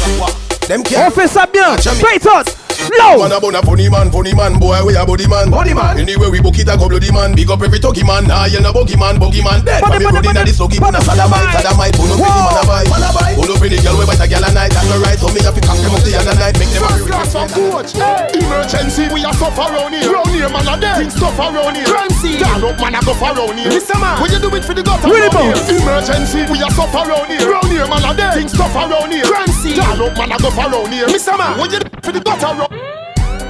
Them 2.90 3.06
On 3.06 3.30
can't. 3.30 3.30
fait 3.30 3.30
ça 3.30 3.30
bien. 3.30 3.30
Straight 3.30 3.30
on. 3.30 3.30
Man 3.30 3.30
Low. 3.30 3.36
about 3.38 3.54
a 3.54 3.66
funny 3.66 3.88
man, 3.88 4.10
funny 4.10 4.34
man, 4.34 4.58
boy, 4.58 4.82
we 4.84 4.96
a 4.96 5.06
body 5.06 5.26
man. 5.26 5.50
Body 5.50 5.74
man. 5.74 5.98
Anyway, 5.98 6.28
we 6.30 6.40
book 6.40 6.58
it 6.58 6.68
a 6.68 6.76
go 6.76 6.88
bloody 6.88 7.10
man. 7.12 7.34
Big 7.34 7.50
up 7.50 7.62
every 7.62 7.78
talkie 7.78 8.02
man. 8.04 8.26
Nah, 8.26 8.46
you 8.46 8.60
know 8.60 8.72
buggy 8.72 8.96
man, 8.96 9.18
buggy 9.18 9.42
man. 9.42 9.64
Dead. 9.64 9.80
Body, 9.82 10.04
Family 10.04 10.04
body, 10.10 10.26
running 10.26 10.30
at 10.30 10.46
body. 10.46 10.50
the 10.50 10.56
sluggy. 10.58 10.78
Put 10.82 10.94
a 10.94 11.00
salamite, 11.00 11.50
salamite. 11.62 11.94
Pull 11.96 12.10
up 12.10 12.18
in 12.18 12.26
the 12.26 12.42
man 12.42 12.58
a 12.58 12.64
buy. 12.66 12.84
Man 12.90 13.02
a 13.06 13.10
buy. 13.14 13.32
Pull 13.38 13.50
up 13.54 13.62
in 13.62 13.70
the 13.70 13.78
girl, 13.82 13.96
we 13.98 14.04
bite 14.06 14.20
a 14.22 14.26
girl 14.28 14.44
a 14.44 14.50
night. 14.52 14.72
That's 14.74 14.90
alright. 14.90 15.18
So 15.18 15.28
me 15.30 15.40
have 15.46 15.54
to 15.54 15.62
cock 15.62 15.78
them 15.78 15.94
up 15.94 16.02
the 16.02 16.12
other 16.18 16.34
night. 16.36 16.54
Make 16.58 16.70
them 16.74 16.82
First 16.82 17.06
class 17.06 17.34
of 17.38 17.48
coach. 17.54 17.90
Emergency, 18.34 19.04
we 19.12 19.24
are 19.24 19.34
suffer 19.34 19.66
around 19.70 19.92
here. 19.94 20.10
Round 20.10 20.30
here, 20.34 20.48
man, 20.50 20.66
a 20.66 20.74
dead. 20.80 20.96
Things 20.98 21.14
tough 21.14 21.38
around 21.38 21.74
here. 21.76 21.86
Crime 21.86 22.10
scene. 22.18 22.40
Down 22.42 22.64
up, 22.64 22.78
man, 22.80 22.94
a 22.96 23.00
go 23.04 23.14
for 23.14 23.30
around 23.30 23.58
here. 23.58 23.70
Mr. 23.70 23.96
Man, 24.00 24.16
when 24.22 24.30
you 24.32 24.40
do 24.40 24.48
it 24.56 24.64
for 24.64 24.74
the 24.74 24.82
gutter 24.82 25.08
Really, 25.08 25.28
around. 25.30 25.56
Emergency, 25.70 26.40
we 26.50 26.58
are 26.62 26.70
suffer 26.74 27.04
around 27.06 27.30
here. 27.30 27.44
Round 27.46 27.68
here, 27.70 27.86
man, 27.86 28.04
a 28.04 28.12
dead. 28.16 28.34
Things 28.34 28.52
tough 28.52 28.74
around 28.74 29.12
here. 29.12 29.24
Crime 29.24 29.52
scene. 29.60 29.76
Down 29.76 30.00
up, 30.00 30.16
man, 30.16 30.32
a 30.32 30.36
go 30.40 30.50
for 30.50 30.64
around 30.66 30.92
here. 30.92 31.06
Mr. 31.06 31.36
Man, 31.36 31.58
when 31.58 31.70
you 31.70 31.78
for 32.02 32.12
the 32.12 32.20
gutter 32.20 32.46
around 32.46 32.72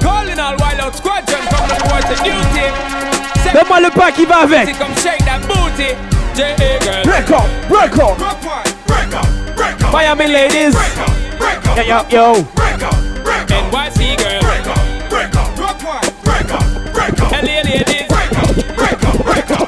Calling 0.02 0.38
all 0.38 0.56
wild 0.58 0.80
out 0.80 0.94
squadron 0.96 1.42
from 1.52 1.64
the 1.70 1.76
war 1.86 2.00
to 2.02 2.14
duty. 2.24 2.66
Donne-moi 3.52 3.80
le 3.80 3.90
pas 3.90 4.12
qui 4.12 4.24
va 4.26 4.42
avec. 4.42 4.76
Come 4.78 4.94
shake 4.96 5.24
that 5.24 5.40
booty. 5.46 5.94
J.A. 6.34 6.78
girl. 6.84 7.02
Break 7.04 7.30
up, 7.30 7.46
break 7.68 7.98
up. 7.98 8.16
Break 8.86 9.14
up, 9.14 9.26
break 9.56 9.82
up. 9.84 9.92
Miami 9.92 10.26
ladies. 10.28 10.74
Break 10.74 11.66
up, 11.66 11.76
Yo, 11.76 11.82
yo, 11.82 11.98
yo. 12.10 12.42
break 12.54 12.82
up, 12.82 12.94
break 13.24 13.50
up. 13.50 13.72
NYC 13.72 14.16
girl. 14.18 14.40
Break 14.40 14.66
up, 14.66 15.10
break 15.10 15.36
up. 15.36 15.58
Rock. 15.58 16.04
Break 16.24 16.52
up, 16.52 16.94
break 16.94 17.20
up. 17.20 17.32
LA 17.32 17.62
ladies. 17.62 17.99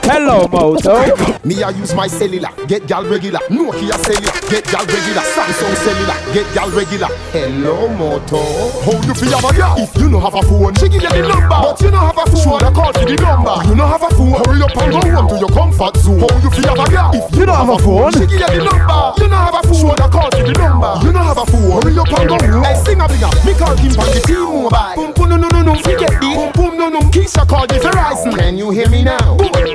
Hello, 0.04 0.46
Moto. 0.48 0.98
Me 1.44 1.62
I 1.62 1.70
use 1.70 1.94
my 1.94 2.06
cellular, 2.06 2.50
get 2.66 2.86
gal 2.86 3.04
regular. 3.06 3.38
Nokia 3.50 3.94
cellular, 4.02 4.34
get 4.50 4.64
gal 4.66 4.84
regular. 4.86 5.22
Samsung 5.22 5.74
cellular, 5.78 6.16
get 6.34 6.46
gal 6.54 6.70
regular. 6.70 7.08
Hello 7.30 7.88
Moto. 7.88 8.42
How 8.82 8.98
you 9.06 9.14
feel 9.14 9.30
have 9.38 9.44
a 9.46 9.56
gal? 9.56 9.74
If 9.78 9.94
you 9.96 10.10
no 10.10 10.18
have 10.20 10.34
a 10.34 10.42
phone, 10.42 10.74
she 10.74 10.88
give 10.88 11.02
you 11.02 11.08
the 11.08 11.28
number. 11.28 11.48
But 11.48 11.80
you 11.80 11.90
no 11.90 11.98
have 11.98 12.18
a 12.18 12.26
phone, 12.26 12.42
should 12.42 12.62
I 12.66 12.70
call 12.72 12.92
for 12.92 13.06
the 13.06 13.16
number? 13.16 13.54
You 13.68 13.74
no 13.74 13.86
have 13.86 14.02
a 14.02 14.10
phone, 14.10 14.34
hurry 14.42 14.62
up 14.62 14.76
and 14.76 14.90
go 14.92 15.00
home 15.06 15.28
to 15.30 15.36
your 15.38 15.50
comfort 15.54 15.96
zone. 15.96 16.18
How 16.18 16.34
you 16.42 16.50
feel 16.50 16.68
have 16.74 16.82
a 16.82 16.90
gal? 16.90 17.10
If 17.14 17.36
You 17.36 17.46
don't 17.46 17.56
have 17.56 17.70
a 17.70 17.78
phone. 17.78 18.12
she 18.12 18.26
give 18.26 18.42
you 18.42 18.58
the 18.58 18.64
number. 18.66 19.02
You 19.22 19.28
no 19.30 19.36
have 19.38 19.54
a 19.54 19.62
phone, 19.62 19.78
should 19.86 20.00
I 20.02 20.08
call 20.10 20.30
for 20.34 20.42
the 20.42 20.54
number? 20.58 20.92
You 21.06 21.12
no 21.14 21.20
have 21.22 21.38
a 21.38 21.46
phone, 21.46 21.70
hurry 21.78 21.94
up 21.94 22.10
and 22.10 22.26
go 22.26 22.36
home. 22.42 22.64
Hey, 22.66 22.74
sing 22.82 22.98
a 23.00 23.06
bigger, 23.06 23.30
me 23.46 23.52
call 23.54 23.74
him 23.78 23.92
from 23.94 24.08
the 24.10 24.20
T-Mobile. 24.26 24.94
Boom 24.98 25.10
boom 25.14 25.28
no 25.30 25.36
no 25.38 25.48
no 25.48 25.60
no, 25.62 25.74
forget 25.78 26.10
the 26.18 26.26
boom 26.26 26.50
boom 26.58 26.72
no 26.78 26.86
no. 26.90 27.00
Keisha 27.14 27.46
call 27.46 27.66
the 27.70 27.78
Verizon. 27.78 28.34
Can 28.34 28.58
you 28.58 28.70
hear 28.70 28.88
me 28.90 29.02
now? 29.06 29.36
Beer 29.38 29.74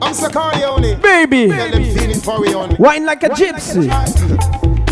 I'm 0.00 0.14
so 0.14 0.28
Corleone. 0.28 1.00
Baby. 1.00 1.48
Tell 1.48 1.70
them 1.70 1.84
feeling 1.84 2.20
for 2.20 2.40
we 2.40 2.54
on. 2.54 2.76
Wine 2.78 3.04
like 3.04 3.24
a 3.24 3.30
gypsy. 3.30 3.88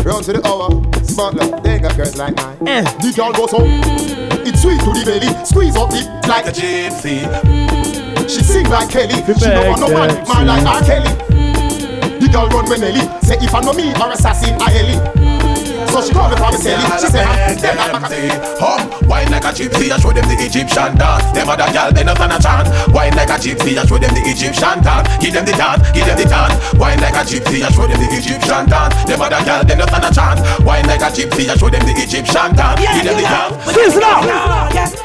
Round 0.03 0.25
to 0.25 0.33
the 0.33 0.41
hour, 0.45 0.67
spotlight. 1.05 1.63
They 1.63 1.79
got 1.79 1.95
girls 1.95 2.17
like 2.17 2.35
mine. 2.35 2.67
Eh. 2.67 2.81
The 2.81 3.13
girl 3.15 3.31
goes 3.31 3.53
up, 3.53 3.61
mm. 3.61 4.45
it's 4.45 4.61
sweet 4.61 4.79
to 4.81 4.91
the 4.91 5.03
belly, 5.05 5.45
squeeze 5.45 5.77
up 5.77 5.93
it 5.93 6.03
mm. 6.03 6.27
like 6.27 6.47
a 6.47 6.51
gypsy. 6.51 7.21
Mm. 7.21 8.29
She 8.29 8.43
sing 8.43 8.67
like 8.67 8.89
Kelly, 8.89 9.15
she 9.39 9.47
know 9.47 9.69
want 9.69 9.79
no 9.81 9.87
man, 9.87 10.09
man 10.27 10.47
like 10.47 10.65
R. 10.65 10.81
Kelly. 10.83 12.19
The 12.19 12.29
girl 12.31 12.47
run 12.49 12.69
when 12.69 12.81
Nelly, 12.81 13.01
say 13.21 13.37
if 13.39 13.53
I 13.53 13.61
know 13.61 13.73
me 13.73 13.93
or 13.93 14.11
assassin, 14.11 14.57
I 14.59 14.73
Ellie. 14.75 15.20
So 15.91 15.99
she 15.99 16.13
call 16.15 16.31
me 16.31 16.35
for 16.39 16.47
me 16.51 16.57
Sally, 16.57 16.87
she 17.03 17.07
say, 17.11 17.19
"Ah, 17.27 17.51
them 17.51 17.75
like 17.75 17.91
Hum, 18.63 18.81
wine 19.09 19.27
like 19.29 19.43
a 19.43 19.51
gypsy 19.51 19.91
and 19.91 20.01
show 20.01 20.13
them 20.15 20.23
the 20.23 20.39
Egyptian 20.39 20.95
dance. 20.95 21.25
Them 21.35 21.49
other 21.49 21.67
gal, 21.75 21.91
they 21.91 22.03
not 22.07 22.15
stand 22.15 22.31
a 22.31 22.39
chance. 22.39 22.69
Wine 22.95 23.11
like 23.19 23.27
a 23.27 23.35
gypsy 23.35 23.75
and 23.75 23.87
show 23.89 23.97
them 23.99 24.13
the 24.15 24.23
Egyptian 24.23 24.79
dance. 24.79 25.07
Give 25.19 25.33
them 25.35 25.43
the 25.43 25.51
dance, 25.51 25.83
give 25.91 26.05
them 26.07 26.15
the 26.15 26.23
dance. 26.23 26.55
Wine 26.79 26.99
like 27.03 27.19
a 27.19 27.23
gypsy 27.27 27.59
and 27.59 27.75
show 27.75 27.87
them 27.91 27.99
the 27.99 28.07
Egyptian 28.07 28.63
dance. 28.71 28.95
Them 29.03 29.19
other 29.21 29.43
gal, 29.43 29.63
they 29.67 29.75
not 29.75 29.89
stand 29.91 30.05
a 30.07 30.11
chance. 30.15 30.39
Wine 30.63 30.87
like 30.87 31.03
a 31.03 31.09
gypsy 31.11 31.43
and 31.51 31.59
show 31.59 31.67
them 31.69 31.83
the 31.83 31.93
Egyptian 31.99 32.55
dance. 32.55 32.79
Give 32.79 33.03
them 33.03 33.15
the 33.19 33.27
dance. 33.27 33.55
Sizzla. 33.75 34.13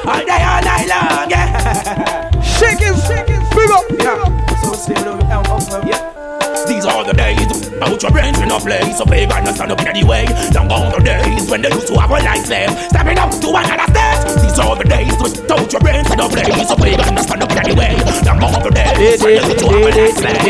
All 0.06 0.22
day, 0.22 0.42
all 0.46 0.62
night 0.62 0.86
long, 0.86 1.26
yeah. 1.30 2.30
Shake 2.46 2.78
it, 2.78 2.94
shake 3.02 3.26
it. 3.26 3.42
Big 3.50 3.70
up, 3.74 3.84
big 3.90 4.06
up. 4.06 4.30
So 4.62 4.72
still 4.78 5.18
down, 5.18 5.46
up, 5.50 5.66
up, 5.66 5.84
yeah. 5.84 6.15
These 6.64 6.86
are 6.86 7.04
the 7.04 7.12
days, 7.12 7.68
out 7.82 8.02
your 8.02 8.10
brains 8.10 8.40
in 8.40 8.50
a 8.50 8.58
place, 8.58 8.96
so 8.96 9.04
pagan 9.04 9.46
and 9.46 9.54
stand 9.54 9.72
up 9.72 9.80
in 9.80 9.88
any 9.88 10.04
way. 10.04 10.24
Down 10.52 10.68
gone 10.68 10.90
the 10.90 11.00
days 11.04 11.50
when 11.50 11.60
they 11.60 11.68
used 11.68 11.88
to 11.88 12.00
have 12.00 12.08
a 12.10 12.14
life 12.14 12.46
slave, 12.46 12.70
stepping 12.88 13.18
up 13.18 13.30
to 13.30 13.48
another 13.52 13.84
stage. 13.92 14.40
These 14.40 14.58
are 14.58 14.74
the 14.76 14.84
days, 14.84 15.14
without 15.20 15.70
your 15.72 15.80
brains 15.80 16.10
in 16.10 16.20
a 16.20 16.28
place, 16.28 16.68
so 16.68 16.76
pagan 16.76 17.00
and 17.00 17.20
stand 17.20 17.42
up 17.42 17.52
in 17.52 17.58
any 17.58 17.74
way. 17.74 17.94
Down 18.24 18.38
gone 18.40 18.62
the 18.62 18.70
days 18.70 19.22
when 19.22 19.34
they 19.36 19.44
used 19.44 19.58
to 19.58 19.68
have 19.68 19.84
a 19.84 19.90
life 19.92 20.16
slave. 20.16 20.46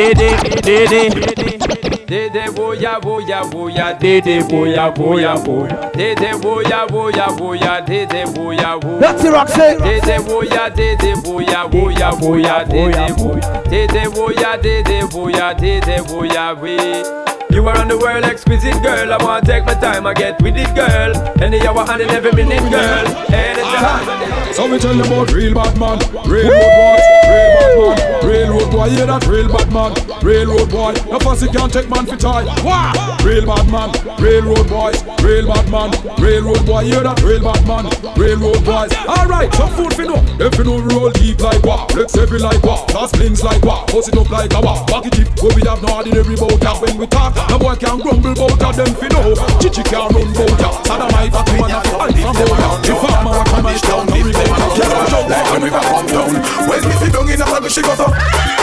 Dede 2.06 2.50
boya 2.54 3.00
boya 3.00 3.42
boya, 3.50 3.98
dede 3.98 4.40
boya 4.48 4.94
boya 4.94 5.34
boya, 5.44 5.90
dede 5.92 6.32
boya 6.40 6.86
boya 6.86 7.26
boya, 7.36 7.80
dede 7.84 8.24
boya 8.32 8.78
boya. 8.80 9.00
That's 9.00 9.24
it, 9.24 9.32
Roxy. 9.32 9.74
Dede 9.82 10.18
boya, 10.24 10.70
dede 10.70 11.14
boya, 11.24 11.68
boya, 11.68 12.12
boya, 12.20 12.64
dede 12.64 13.12
boya, 13.18 13.62
dede 13.68 14.08
boya, 14.14 14.62
dede 14.62 15.00
boya, 15.10 15.54
dede 15.58 16.02
boya, 16.06 16.54
we. 16.62 17.25
You 17.56 17.66
are 17.68 17.78
on 17.78 17.88
the 17.88 17.96
world 17.96 18.22
exquisite 18.22 18.82
girl. 18.82 19.14
I 19.14 19.16
wanna 19.16 19.46
take 19.46 19.64
my 19.64 19.72
time, 19.72 20.06
I 20.06 20.12
get 20.12 20.42
with 20.42 20.58
it, 20.58 20.68
girl. 20.76 21.16
Any 21.40 21.66
hour 21.66 21.88
and 21.88 22.02
in 22.02 22.10
every 22.10 22.32
minute, 22.32 22.60
girl. 22.70 23.06
Anytime. 23.32 24.52
So 24.52 24.68
we 24.70 24.78
tell 24.78 24.94
you 24.94 25.04
about 25.04 25.32
real 25.32 25.54
bad 25.54 25.72
man, 25.80 25.96
real 26.28 26.52
boy, 26.52 26.96
real 27.32 27.52
bad 27.56 27.72
man, 27.80 28.28
real 28.28 28.48
road 28.52 28.70
boy, 28.70 28.88
hear 28.88 29.06
that? 29.06 29.24
Real 29.26 29.48
bad 29.48 29.72
man, 29.72 29.92
real 30.20 30.48
road 30.52 30.70
boy. 30.70 30.92
No 31.08 31.18
fussy 31.18 31.48
can't 31.48 31.72
take 31.72 31.88
man 31.88 32.04
for 32.04 32.16
tie. 32.16 32.44
Wow, 32.60 32.92
real 33.24 33.44
bad 33.44 33.68
man, 33.72 33.88
real 34.20 34.44
road 34.44 34.68
boys, 34.68 35.00
real 35.24 35.48
bad 35.48 35.68
man, 35.72 35.92
real 36.20 36.44
road 36.44 36.64
boy, 36.64 36.84
hear 36.84 37.00
that? 37.04 37.20
Real 37.20 37.40
bad 37.40 37.64
man, 37.68 37.88
real 38.16 38.36
road 38.36 38.64
boys. 38.64 38.92
Alright, 39.08 39.52
some 39.54 39.72
food 39.76 39.92
for 39.92 40.04
no, 40.04 40.20
if 40.40 40.56
you 40.56 40.64
know 40.64 40.80
roll 40.92 41.10
deep 41.12 41.40
like 41.40 41.64
what, 41.64 41.92
flex 41.92 42.14
heavy 42.14 42.38
like 42.38 42.62
what, 42.64 42.90
fast 42.92 43.16
slings 43.16 43.42
like 43.42 43.64
what, 43.64 43.88
bust 43.92 44.08
it 44.08 44.16
up 44.16 44.28
like 44.30 44.52
a 44.52 44.60
what, 44.60 44.86
back 44.88 45.04
it 45.04 45.12
deep, 45.12 45.28
where 45.40 45.52
we 45.56 45.62
have 45.68 45.82
no 45.82 46.00
ordinary 46.00 46.36
bout 46.36 46.60
that 46.60 46.80
when 46.80 46.96
we 46.96 47.06
talk, 47.08 47.36
no 47.48 47.58
boy 47.58 47.76
can 47.76 47.98
grumble 47.98 48.34
bout 48.34 48.58
that 48.58 48.74
them 48.76 48.92
fi 48.94 49.08
know, 49.10 49.34
chichi 49.60 49.82
can 49.82 50.08
run 50.12 50.28
bout 50.34 50.54
that, 50.58 50.74
sodomite 50.86 51.32
that 51.32 51.46
man 51.56 51.70
a 51.70 51.78
fi 51.82 52.10
from 52.20 52.34
bout 52.36 52.56
that, 52.56 52.80
the 52.84 52.94
farmer 52.96 53.36
a 53.36 53.44
come 53.46 53.66
and 53.66 53.80
down, 53.82 54.04
no 54.06 54.16
rebate, 54.20 54.52
Like 55.26 55.46
when 55.50 55.62
we 55.62 55.70
come 55.70 56.06
down 56.06 56.32
When 56.68 56.80
me 56.86 56.94
sit 57.00 57.12
down 57.12 57.28
in 57.28 57.40
a 57.40 57.46
circle 57.46 57.70
she 57.70 57.82
goes 57.82 58.00
up. 58.00 58.12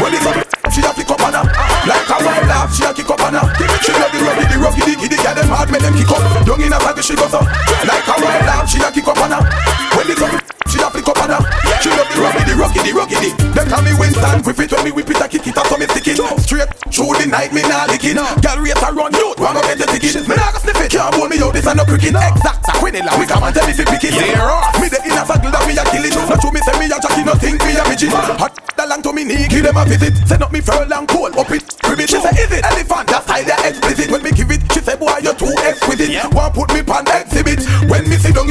When 0.01 0.13
it's 0.13 0.25
up 0.25 0.53
she 0.73 0.81
a 0.81 0.89
pick 0.89 1.09
up 1.11 1.21
on 1.21 1.33
her 1.37 1.45
Like 1.85 2.09
a 2.09 2.17
wild 2.23 2.47
laugh 2.49 2.73
she 2.73 2.81
a 2.81 2.93
kick 2.95 3.09
up 3.09 3.21
on 3.21 3.35
her 3.35 3.45
She 3.85 3.91
love 3.93 4.09
the 4.09 4.19
ruggy 4.25 4.45
the 4.49 4.57
ruggy 4.57 4.81
the 4.81 4.95
giddy 4.97 5.17
Girl 5.21 5.35
them 5.35 5.49
hard 5.53 5.69
make 5.69 5.85
them 5.85 5.93
kick 5.93 6.09
up. 6.09 6.23
Down 6.47 6.61
in 6.65 6.73
a 6.73 6.79
circle 6.81 7.03
she 7.03 7.13
goes 7.13 7.33
up. 7.35 7.45
Like 7.85 8.07
a 8.09 8.15
wild 8.17 8.45
laugh 8.47 8.65
she 8.65 8.81
a 8.81 8.89
kick 8.89 9.05
up 9.05 9.21
on 9.21 9.37
her 9.37 9.43
When 9.93 10.09
it's 10.09 10.23
up 10.23 10.33
she 10.71 10.81
a 10.81 10.89
pick 10.89 11.05
up 11.05 11.21
on 11.21 11.29
her 11.29 11.41
She 11.77 11.93
love 11.93 12.09
the 12.09 12.17
ruggy 12.17 12.41
the 12.49 12.55
ruggy 12.57 12.81
the 12.81 12.91
ruggy 12.97 13.17
the. 13.21 13.29
Them 13.53 13.69
call 13.69 13.85
me 13.85 13.93
Winston 13.93 14.41
Griffith 14.41 14.73
When 14.73 14.83
me 14.87 14.91
whip 14.97 15.09
it 15.13 15.21
a 15.21 15.27
kick 15.29 15.45
it 15.45 15.57
up 15.57 15.67
so 15.67 15.77
me 15.77 15.85
stick 15.85 16.07
it. 16.09 16.17
Straight 16.41 16.72
through 16.93 17.17
the 17.17 17.25
night 17.25 17.49
me 17.49 17.65
nah 17.65 17.89
lick 17.89 18.05
it. 18.05 18.13
Girl 18.13 18.59
rate 18.61 18.77
a 18.77 18.89
run 18.93 19.09
youth. 19.17 19.41
Wanna 19.41 19.65
get 19.65 19.81
the 19.81 19.89
ticket. 19.89 20.29
Me 20.29 20.37
nah 20.37 20.53
go 20.53 20.61
sniff 20.61 20.77
it. 20.77 20.93
Can't 20.93 21.09
hold 21.17 21.29
me 21.33 21.41
out. 21.41 21.51
This 21.51 21.65
a 21.65 21.73
no 21.73 21.83
cricket. 21.83 22.13
Exact. 22.13 22.69
A 22.69 22.71
quinilla 22.77 23.17
We 23.17 23.25
come 23.25 23.41
and 23.41 23.53
tell 23.53 23.65
me 23.65 23.73
fi 23.73 23.83
pick 23.89 24.05
it. 24.05 24.13
Yeah. 24.13 24.77
Me 24.77 24.87
the 24.87 25.01
inner 25.01 25.25
circle 25.25 25.49
that 25.49 25.65
me 25.65 25.73
a 25.73 25.83
kill 25.89 26.05
it. 26.05 26.13
Not 26.13 26.37
true 26.37 26.53
me 26.53 26.61
say 26.61 26.77
me 26.77 26.85
a 26.85 26.97
jockey 27.01 27.25
no 27.25 27.33
think 27.33 27.57
me 27.65 27.73
a 27.73 27.83
midget. 27.89 28.13
Hot 28.13 28.53
the 28.77 28.85
long 28.85 29.01
to 29.01 29.11
me 29.11 29.25
knee. 29.25 29.49
Give 29.49 29.65
them 29.65 29.75
a 29.75 29.83
visit. 29.89 30.13
Send 30.29 30.45
up 30.45 30.53
me 30.53 30.61
furlong 30.61 31.09
pole 31.09 31.33
Up 31.33 31.49
it. 31.49 31.65
Ribbit 31.81 32.13
She 32.13 32.21
say 32.21 32.33
is 32.37 32.53
it 32.53 32.61
elephant? 32.61 33.09
That 33.09 33.25
style 33.25 33.41
they 33.41 33.57
explicit. 33.65 34.13
When 34.13 34.21
me 34.21 34.31
give 34.31 34.53
it 34.53 34.61
She 34.69 34.79
say 34.85 34.95
boy 34.95 35.17
you're 35.25 35.33
too 35.33 35.49
exquisite. 35.65 36.13
Want 36.29 36.53
put 36.53 36.69
me 36.77 36.85
pan 36.85 37.09
exhibit. 37.09 37.65
When 37.89 38.05
me 38.05 38.21
sit 38.21 38.37
down 38.37 38.42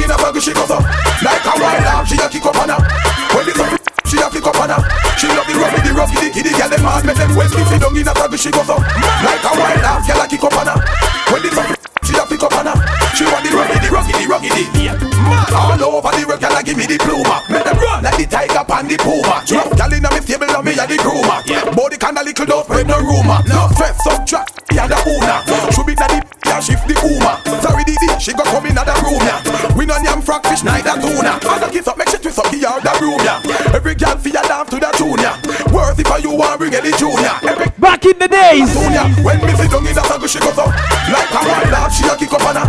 sit 40.27 40.41
down 40.41 40.49
in 40.49 40.55
the 40.55 40.55
she 40.55 40.55
goes 40.55 40.57
up 40.57 40.67
like 41.11 41.31
a 41.31 41.39
wild 41.47 41.69
dog. 41.69 41.91
She 41.91 42.05
a 42.07 42.15
kick 42.15 42.33
up 42.33 42.45
on 42.47 42.55
her. 42.55 42.67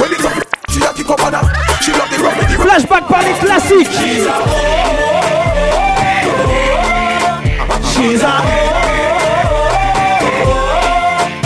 When 0.00 0.12
it's 0.12 0.24
up, 0.24 0.32
she 0.70 0.80
a 0.80 0.92
kick 0.94 1.10
up 1.10 1.24
on 1.24 1.32
her. 1.34 1.42
She 1.82 1.92
love 1.92 2.10
the 2.10 2.18
rub. 2.22 2.34
Flashback 2.62 3.08
Panic 3.08 3.36
Classic. 3.40 3.86
She's 7.92 8.22
a 8.22 8.28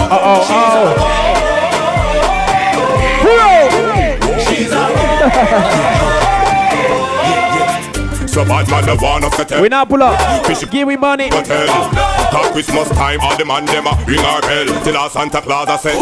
Uh 0.09 0.19
oh, 0.23 0.47
oh. 0.49 1.17
So 8.29 8.45
bad 8.45 8.69
man, 8.71 8.85
the 8.85 8.97
one 9.03 9.25
of 9.25 9.37
the 9.37 9.45
tell. 9.45 9.63
We 9.63 9.69
now 9.69 9.85
pull 9.87 10.03
up. 10.03 10.47
Give 10.71 10.87
me 10.87 10.97
money. 10.97 11.31
Hotel. 12.27 12.43
Cause 12.43 12.53
Christmas 12.53 12.89
time, 12.91 13.21
all 13.21 13.37
the 13.37 13.45
man 13.45 13.65
them 13.67 13.87
a 13.87 13.95
ring 14.07 14.21
our 14.21 14.41
bell 14.43 14.67
till 14.83 14.97
our 14.97 15.11
Santa 15.11 15.41
Claus 15.41 15.69
a 15.69 15.79
say. 15.79 15.95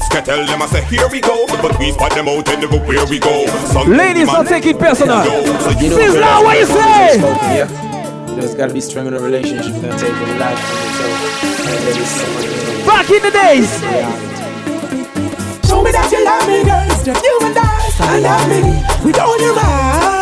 Skettle 0.00 0.46
them 0.46 0.62
a 0.62 0.68
say 0.68 0.84
here 0.84 1.08
we 1.08 1.20
go, 1.20 1.46
but 1.46 1.78
we 1.78 1.92
spot 1.92 2.12
them 2.12 2.28
out 2.28 2.48
and 2.48 2.62
they 2.62 2.68
go 2.68 2.78
where 2.86 3.06
we 3.06 3.18
go. 3.18 3.46
Some 3.72 3.90
Ladies, 3.90 4.28
don't 4.28 4.46
take 4.46 4.66
it 4.66 4.78
personal. 4.78 5.22
So 5.24 5.70
you 5.80 5.90
know 5.90 5.98
Sizzla, 5.98 6.44
what 6.44 6.58
you 6.58 6.66
say? 6.66 7.18
Yeah. 7.56 8.34
There's 8.34 8.54
gotta 8.54 8.72
be 8.72 8.80
strength 8.80 9.08
in 9.08 9.14
a 9.14 9.20
relationship 9.20 9.74
that 9.82 9.98
take 9.98 10.14
a 10.14 10.38
life 10.38 10.58
from. 10.58 10.78
So, 10.94 11.04
and 11.72 11.82
there 11.86 12.00
is 12.00 12.08
so 12.08 12.26
much. 12.34 12.86
Back 12.86 13.10
in 13.10 13.22
the 13.22 13.30
days. 13.30 13.70
Show 15.66 15.82
me 15.82 15.90
that 15.90 16.10
you 16.12 16.24
love 16.24 16.46
me, 16.46 16.64
girl. 16.64 16.86
It's 16.86 17.02
just 17.04 17.24
you 17.24 17.38
and 17.42 17.58
I. 17.58 17.78
I 18.00 18.20
love 18.20 18.48
me. 18.48 18.60
We 19.04 19.12
don't 19.12 19.40
you 19.40 19.54
mind. 19.56 20.18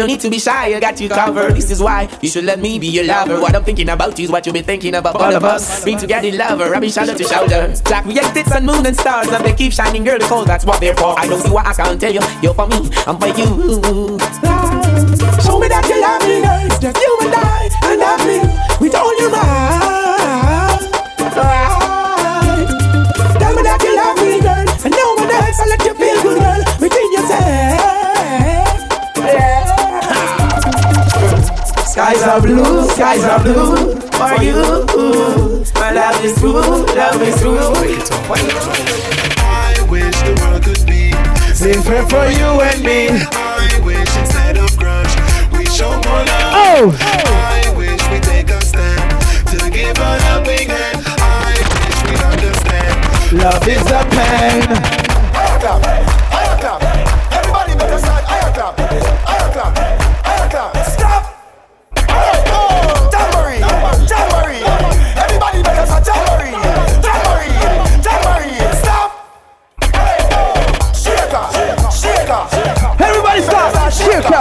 No 0.00 0.06
need 0.06 0.20
to 0.20 0.30
be 0.30 0.38
shy, 0.38 0.74
I 0.74 0.80
got 0.80 0.98
you 0.98 1.08
covered. 1.08 1.54
This 1.54 1.70
is 1.70 1.82
why 1.82 2.08
you 2.22 2.28
should 2.28 2.44
let 2.44 2.58
me 2.58 2.78
be 2.78 2.86
your 2.86 3.04
lover. 3.04 3.38
What 3.40 3.54
I'm 3.54 3.64
thinking 3.64 3.90
about 3.90 4.18
you 4.18 4.24
is 4.24 4.30
what 4.30 4.46
you've 4.46 4.54
been 4.54 4.64
thinking 4.64 4.94
about 4.94 5.16
all 5.16 5.34
of 5.34 5.44
us. 5.44 5.84
Being 5.84 5.98
together, 5.98 6.32
lover, 6.32 6.70
rubbing 6.70 6.90
shoulder 6.90 7.14
to 7.14 7.24
shoulder. 7.24 7.74
Get 8.08 8.34
tits 8.34 8.52
and 8.52 8.64
moon 8.64 8.86
and 8.86 8.96
stars, 8.96 9.28
and 9.28 9.44
they 9.44 9.52
keep 9.54 9.72
shining, 9.72 10.04
girl, 10.04 10.18
because 10.18 10.46
that's 10.46 10.64
what 10.64 10.80
they're 10.80 10.96
for. 10.96 11.18
I 11.18 11.28
don't 11.28 11.40
see 11.42 11.50
what 11.50 11.66
I 11.66 11.74
can't 11.74 12.00
tell 12.00 12.12
you. 12.12 12.20
You're 12.42 12.54
for 12.54 12.66
me, 12.66 12.88
I'm 13.06 13.18
for 13.20 13.28
you. 13.28 14.16
Show 15.44 15.58
me 15.58 15.68
that 15.68 15.84
you 15.88 16.00
love 16.00 16.22
me, 16.24 16.40
girl. 16.40 16.80
Just 16.80 16.96
you 16.96 17.18
and 17.20 17.34
I. 17.34 17.68
I 17.82 17.96
love 17.96 18.26
me. 18.26 18.38
With 18.80 18.94
all 18.94 19.20
your 19.20 19.30
mind. 19.30 19.99
Skies 32.10 32.26
are 32.26 32.40
blue, 32.40 32.88
skies 32.88 33.22
are 33.22 33.40
blue 33.40 33.94
for 34.18 34.42
you. 34.42 35.62
My 35.74 35.92
love 35.92 36.24
is 36.24 36.34
true, 36.40 36.54
love 36.58 37.22
is 37.22 37.40
true. 37.40 37.56
I 39.38 39.86
wish 39.88 40.16
the 40.18 40.34
world 40.42 40.64
could 40.64 40.84
be 40.88 41.12
Different 41.62 42.10
for 42.10 42.26
you 42.26 42.60
and 42.66 42.82
me. 42.82 43.10
I 43.30 43.80
wish 43.84 44.16
instead 44.18 44.56
of 44.58 44.76
grudge, 44.76 45.14
we 45.52 45.64
show 45.66 45.90
more 46.02 46.24
love. 46.26 46.50
Oh. 46.58 46.98
I 46.98 47.72
wish 47.78 48.02
we 48.10 48.18
take 48.18 48.50
a 48.50 48.60
stand 48.60 48.98
to 49.46 49.70
give 49.70 49.96
a 49.96 50.18
helping 50.26 50.68
hand. 50.68 51.06
I 51.06 51.54
wish 51.78 52.10
we 52.10 52.18
understand. 52.26 53.38
Love 53.38 53.68
is 53.68 53.86
a 53.86 54.02
pain. 54.10 54.66
Everybody 57.30 57.74
make 57.76 57.94
a 57.94 58.00
sound. 58.00 58.26
Higher 58.26 58.52
clap. 58.52 58.76
Higher 58.76 58.98
clap. 58.98 59.09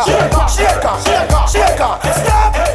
Stop. 0.04 0.50
Shaker. 0.50 0.96
Shaker. 1.04 1.48
Shaker. 1.48 2.00
Stop. 2.14 2.69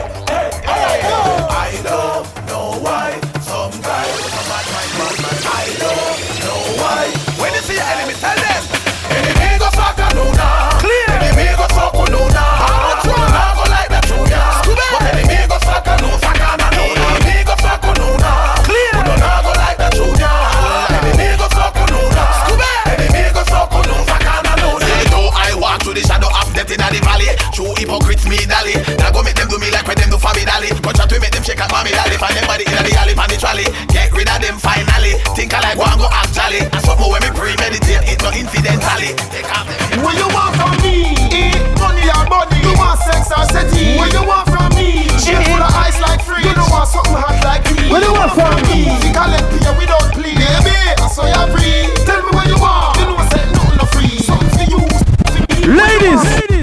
Hypocrites 28.25 28.29
me 28.29 28.47
dally. 28.49 28.75
Now 28.99 29.13
go 29.13 29.23
make 29.23 29.35
them 29.37 29.49
do 29.49 29.59
me 29.59 29.71
like 29.71 29.87
when 29.87 29.97
them 29.97 30.11
do 30.11 30.19
for 30.19 30.33
me 30.35 30.45
dally. 30.45 30.73
But 30.83 30.97
try 30.97 31.07
to 31.07 31.21
make 31.21 31.33
them 31.33 31.43
shake 31.43 31.61
like 31.61 31.71
mommy 31.71 31.91
dally. 31.91 32.17
Find 32.17 32.35
them 32.37 32.47
body 32.47 32.65
in 32.65 32.73
the 32.73 32.93
alley, 32.97 33.15
pan 33.15 33.29
the 33.29 33.37
trolley. 33.37 33.67
Get 33.93 34.13
rid 34.13 34.29
of 34.29 34.41
them 34.41 34.57
finally. 34.59 35.21
Think 35.37 35.55
I 35.55 35.61
like 35.61 35.79
one 35.79 35.97
go 35.99 36.09
act 36.11 36.33
jolly. 36.35 36.65
And 36.65 36.83
something 36.85 37.09
when 37.09 37.23
me 37.23 37.31
premeditate, 37.33 38.05
it 38.09 38.19
not 38.23 38.37
incidentally. 38.37 39.13
Take 39.31 39.49
off 39.53 39.69
them. 39.69 40.03
What 40.03 40.17
you 40.17 40.29
want 40.33 40.53
from 40.57 40.75
me? 40.83 41.13
Eat 41.33 41.61
money 41.79 42.07
or 42.09 42.25
body? 42.29 42.59
You 42.65 42.73
want 42.77 42.99
sex 43.05 43.31
or 43.31 43.45
city? 43.53 43.97
What 44.01 44.13
you 44.13 44.25
want 44.25 44.49
from 44.49 44.69
me? 44.75 45.09
Shit 45.21 45.41
full 45.45 45.61
of 45.61 45.73
ice 45.75 46.01
like 46.01 46.23
free. 46.25 46.45
You 46.45 46.55
don't 46.57 46.71
want 46.71 46.89
something 46.89 47.19
hot 47.19 47.39
like 47.45 47.65
me. 47.77 47.91
What 47.93 48.03
you 48.03 48.13
want 48.13 48.33
from 48.33 48.57
me? 48.69 48.89
Think 49.01 49.17
I 49.17 49.29
let 49.31 49.45
you 49.53 49.73
without 49.77 50.09
plea. 50.13 50.35
Baby, 50.35 50.77
I 51.01 51.07
saw 51.13 51.29
you 51.29 51.45
free. 51.53 51.93
Tell 52.09 52.21
me 52.25 52.31
what 52.33 52.47
you 52.49 52.59
want. 52.59 52.97
You 52.99 53.05
know 53.11 53.21
I 53.21 53.27
said 53.29 53.47
nothing 53.53 53.79
no 53.79 53.87
free. 53.93 54.17
Something 54.23 54.51
for 54.51 54.67
you. 54.73 54.81
Ladies. 55.69 56.54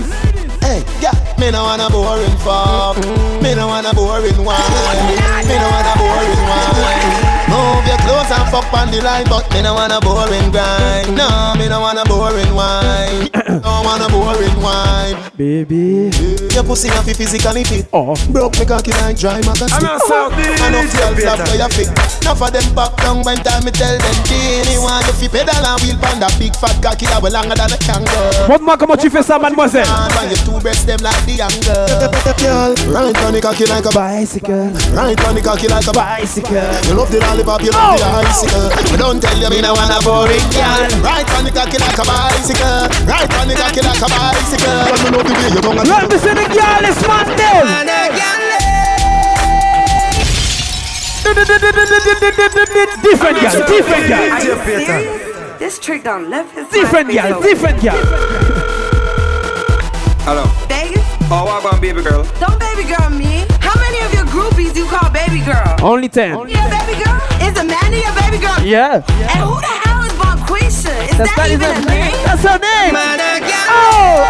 Me 1.52 1.58
no 1.58 1.64
wanna 1.66 1.90
boring 1.90 2.38
fuck. 2.38 2.96
Me 3.44 3.54
no 3.54 3.68
wanna 3.68 3.94
boring 3.94 4.42
wine. 4.46 4.58
Me 5.46 5.56
no 5.60 5.68
wanna 5.70 5.94
boring 5.98 6.01
fuck 8.52 8.68
on 8.76 8.92
the 8.92 9.02
line, 9.02 9.24
but 9.32 9.48
me 9.56 9.64
no 9.64 9.74
wanna 9.74 10.00
boring 10.04 10.52
grind. 10.52 11.16
No, 11.16 11.56
me 11.56 11.72
no 11.72 11.80
wanna 11.80 12.04
boring 12.04 12.54
wine. 12.54 13.32
no 13.64 13.82
wanna 13.88 14.12
boring 14.12 14.60
wine. 14.60 15.16
Baby. 15.40 16.12
Your 16.52 16.68
pussy 16.68 16.90
have 16.92 17.08
to 17.08 17.16
physically 17.16 17.64
fit. 17.64 17.88
Oh. 17.94 18.14
Broke 18.30 18.60
me 18.60 18.66
cocky 18.68 18.92
like 18.92 19.18
dry 19.18 19.40
matter 19.48 19.66
I'm 19.72 19.82
not 19.82 20.02
South 20.04 20.36
I 20.36 20.70
know 20.70 20.84
girls 20.84 21.24
love 21.24 21.48
for 21.48 21.56
your 21.56 21.72
fit. 21.72 21.90
Enough 22.22 22.44
of 22.44 22.52
them 22.52 22.68
back 22.76 22.92
down 23.00 23.24
when 23.24 23.40
time 23.40 23.64
me 23.64 23.72
tell 23.72 23.96
them 23.96 24.18
Dini 24.28 24.76
want 24.84 25.08
to 25.08 25.14
fi 25.16 25.32
pedal 25.32 25.56
and 25.56 25.80
wheel 25.82 25.98
pan 26.04 26.20
that 26.20 26.36
big 26.38 26.54
fat 26.60 26.76
cocky 26.84 27.08
that 27.08 27.24
way 27.24 27.32
longer 27.32 27.56
than 27.56 27.72
a 27.72 27.80
kangaroo. 27.80 28.52
Montre 28.52 28.66
moi 28.68 28.76
comment 28.78 29.00
tu 29.00 29.10
fais 29.10 29.24
ça, 29.24 29.40
mademoiselle. 29.40 29.88
And 29.88 30.30
your 30.30 30.40
two 30.44 30.60
breasts 30.60 30.84
them 30.84 31.00
like 31.00 31.24
the 31.24 31.40
angle. 31.40 31.88
Girl, 32.38 32.76
right 32.92 33.16
on 33.24 33.32
the 33.32 33.40
cocky 33.42 33.66
like 33.66 33.86
a 33.88 33.94
bicycle. 33.96 34.76
Right 34.92 35.20
on 35.24 35.36
the 35.36 35.42
cocky 35.42 35.68
like 35.72 35.88
a 35.88 35.94
bicycle. 35.94 36.68
You 36.92 37.00
love 37.00 37.12
the 37.12 37.20
lollipop, 37.24 37.64
you 37.64 37.72
love 37.72 37.98
the 37.98 38.06
oh. 38.06 38.41
Icicle. 38.42 38.70
But 38.92 38.98
don't 38.98 39.22
tell 39.22 39.38
you 39.38 39.50
me 39.50 39.62
no 39.62 39.74
wanna 39.74 40.00
boring 40.02 40.42
girl. 40.50 40.90
Right 41.06 41.28
on 41.38 41.46
the 41.46 41.52
cocky 41.52 41.78
like 41.78 41.98
a 41.98 42.06
bicycle. 42.06 42.90
Right 43.06 43.30
on 43.38 43.48
the 43.48 43.56
cocky 43.56 43.82
like 43.82 44.02
a 44.02 44.10
bicycle. 44.10 44.82
But 44.90 45.00
me 45.04 45.10
love 45.14 45.28
the 45.28 45.34
way 45.34 45.50
you 45.54 45.62
tongue 45.62 45.78
Let 45.86 46.10
me 46.10 46.18
see 46.18 46.34
the 46.34 46.46
girl 46.50 46.84
is 46.90 47.00
man 47.08 47.28
Different 53.02 53.40
girl, 53.42 53.68
different 53.68 54.08
girl. 54.08 55.58
This 55.60 55.80
trick 55.80 56.04
done 56.04 56.30
left 56.30 56.56
his 56.56 56.68
Different 56.70 57.12
girl, 57.12 57.42
different 57.42 57.82
girl. 57.82 58.02
Hello. 60.24 60.46
Vegas? 60.68 61.04
Oh, 61.32 61.46
what 61.46 61.62
about 61.62 61.82
baby 61.82 62.02
girl? 62.02 62.24
Don't 62.40 62.60
baby 62.60 62.84
girl 62.84 63.10
me 63.10 63.51
you 64.82 64.90
call 64.90 65.10
baby 65.12 65.40
girl? 65.46 65.76
Only 65.82 66.10
10. 66.10 66.34
Only 66.34 66.54
your 66.54 66.70
baby 66.70 67.04
girl? 67.04 67.18
Is 67.46 67.54
Amanda 67.58 67.98
your 67.98 68.16
baby 68.18 68.38
girl? 68.42 68.58
Yeah. 68.66 69.04
yeah. 69.06 69.32
And 69.32 69.40
who 69.46 69.62
the 69.62 69.74
hell 69.86 70.02
is 70.04 70.14
Bonquisha? 70.14 70.94
Is 71.10 71.18
That's 71.18 71.36
that 71.36 71.52
even 71.52 71.70
a 71.70 71.74
name? 71.86 72.10
name? 72.10 72.26
That's 72.26 72.42
her 72.42 72.58
name. 72.58 72.96
Oh! 73.74 74.28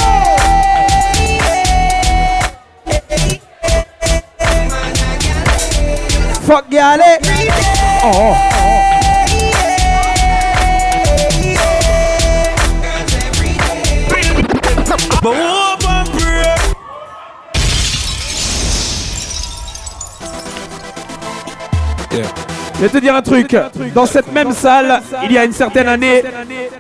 Fuck 6.45 6.71
y'all. 6.71 6.99
Eh? 6.99 7.17
Oh. 8.03 8.50
Je 22.81 22.87
vais 22.87 22.93
te 22.93 22.97
dire 22.97 23.13
un 23.13 23.21
truc. 23.21 23.55
Dans 23.93 24.07
cette 24.07 24.33
même 24.33 24.51
salle, 24.53 25.03
il 25.25 25.31
y 25.31 25.37
a 25.37 25.45
une 25.45 25.53
certaine 25.53 25.87
année, 25.87 26.23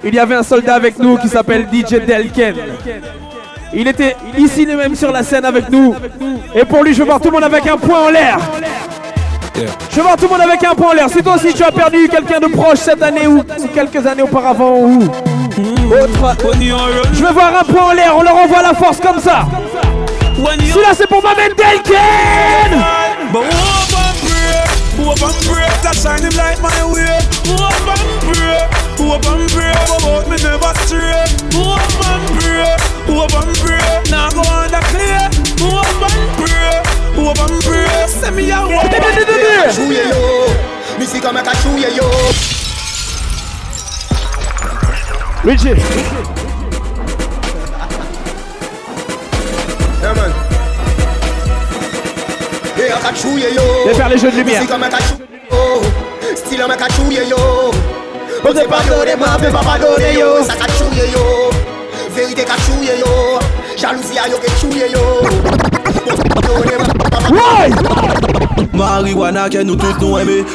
il 0.03 0.15
y 0.15 0.17
avait 0.17 0.33
un 0.33 0.41
soldat 0.41 0.73
avec 0.73 0.97
nous 0.97 1.15
qui 1.17 1.29
s'appelle 1.29 1.67
DJ 1.71 2.03
Delken. 2.03 2.55
Il 3.71 3.87
était 3.87 4.15
ici 4.35 4.65
même 4.65 4.95
sur 4.95 5.11
la 5.11 5.21
scène 5.21 5.45
avec 5.45 5.69
nous. 5.69 5.93
Et 6.55 6.65
pour 6.65 6.83
lui, 6.83 6.95
je 6.95 6.99
veux 7.01 7.05
voir 7.05 7.21
tout 7.21 7.27
le 7.27 7.33
monde 7.33 7.43
avec 7.43 7.67
un 7.67 7.77
point 7.77 8.07
en 8.07 8.09
l'air. 8.09 8.39
Je 9.91 9.95
veux 9.97 10.01
voir 10.01 10.15
tout 10.15 10.23
le 10.23 10.29
monde 10.29 10.41
avec 10.41 10.63
un 10.63 10.73
point 10.73 10.89
en 10.89 10.93
l'air. 10.93 11.07
Si 11.07 11.21
toi 11.21 11.35
aussi 11.35 11.53
tu 11.53 11.61
as 11.61 11.71
perdu 11.71 12.09
quelqu'un 12.09 12.39
de 12.39 12.47
proche 12.47 12.79
cette 12.79 13.03
année 13.03 13.27
ou, 13.27 13.43
quelques 13.71 14.03
années 14.07 14.23
auparavant 14.23 14.77
ou 14.77 15.03
autre, 15.03 16.35
je 17.13 17.23
veux 17.23 17.31
voir 17.31 17.59
un 17.59 17.63
point 17.63 17.91
en 17.91 17.91
l'air. 17.91 18.17
On 18.17 18.23
leur 18.23 18.37
envoie 18.37 18.63
la 18.63 18.73
force 18.73 18.99
comme 18.99 19.19
ça. 19.19 19.45
Celui-là, 20.35 20.95
c'est 20.95 21.07
pour 21.07 21.21
ma 21.21 21.35
Delken. 21.35 22.01
But 24.97 25.17
hope 25.17 25.21
and 25.21 25.21
pray, 25.21 25.21
hope 25.21 25.21
and 25.23 25.37
pray 25.47 25.69
that 25.83 25.95
shine 25.95 26.21
him 26.21 26.35
light 26.35 26.59
my 26.59 26.75
way. 26.83 27.15
Hope 27.47 27.87
and 27.87 28.07
pray, 28.27 28.59
hope 28.99 29.25
and 29.25 29.47
pray 29.51 29.73
oh, 29.87 29.97
about 29.97 30.27
me 30.29 30.37
never 30.43 30.73
stray. 30.83 31.23
Hope 31.55 31.79
and 32.07 32.23
pray, 32.37 32.75
hope 33.07 33.35
and 33.35 33.51
pray 33.63 33.91
now 34.11 34.29
go 34.31 34.41
on 34.41 34.69
the 34.69 34.81
clear. 34.91 35.23
Hope 35.63 36.03
and 36.03 36.23
pray, 36.37 36.83
hope 37.15 37.39
and 37.39 37.63
pray. 37.63 38.07
Send 38.07 38.35
me 38.35 38.51
out. 38.51 38.69
Chouye 39.73 40.03
yo, 40.09 40.47
musique 40.99 41.21
comme 41.21 41.37
un 41.37 41.43
cachouye 41.43 41.95
yo. 41.95 42.09
Richie. 45.43 46.20
Viens 53.85 53.93
faire 53.95 54.09
les 54.09 54.17
jeux 54.17 54.31
de 54.31 54.37
lumière. 54.37 54.61
Style 56.35 56.61
un 56.61 56.75
cachouye 56.75 57.27
yo. 57.27 57.37
On 58.43 58.53
te 58.53 58.67
pardonne, 58.67 59.19
ma 59.19 59.37
fais 59.39 59.51
pas 59.51 59.59
pardonner 59.59 60.13
yo. 60.19 60.43
Ça 60.43 60.53
cachouye 60.53 61.11
yo. 61.11 61.49
Vérité 62.15 62.43
cachouye 62.43 62.99
yo. 62.99 63.39
Jalousie 63.77 64.19
yo 64.29 64.37
que 64.37 64.49
chouye 64.59 64.91
yo. 64.91 64.99
Marijuana 68.73 69.49
que 69.49 69.63
nous 69.63 69.75
tous 69.75 69.97
nous 69.99 70.19
aimer. 70.19 70.45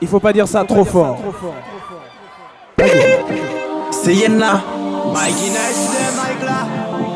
Il 0.00 0.08
faut 0.08 0.20
pas 0.20 0.32
dire 0.32 0.48
ça 0.48 0.64
trop 0.64 0.84
fort. 0.84 1.18
C'est 3.92 4.14
Yenna. 4.14 4.62
Mikey 5.14 5.50
Nice 5.50 5.84
dem 5.92 6.14
like 6.16 6.44
la 6.44 6.58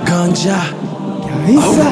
Ganja. 0.04 0.60
Karisa 1.26 1.90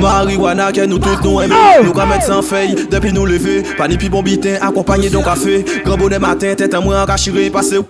Mariwana 0.00 0.72
ke 0.74 0.86
nou 0.90 0.98
tout 0.98 1.22
nou 1.22 1.40
eme 1.42 1.54
Nou 1.84 1.94
ka 1.94 2.06
met 2.10 2.24
san 2.26 2.42
fey 2.42 2.74
Depi 2.90 3.12
nou 3.14 3.28
leve 3.30 3.62
Pani 3.78 3.98
pi 4.00 4.10
bon 4.10 4.26
biten 4.26 4.58
Akompanyen 4.62 5.12
don 5.14 5.22
kafe 5.26 5.62
Gran 5.84 6.00
bonen 6.00 6.22
matin 6.22 6.58
Tete 6.58 6.80
mwen 6.82 6.98
an 6.98 7.08
kachire 7.08 7.46
Pase 7.54 7.78
ou 7.78 7.86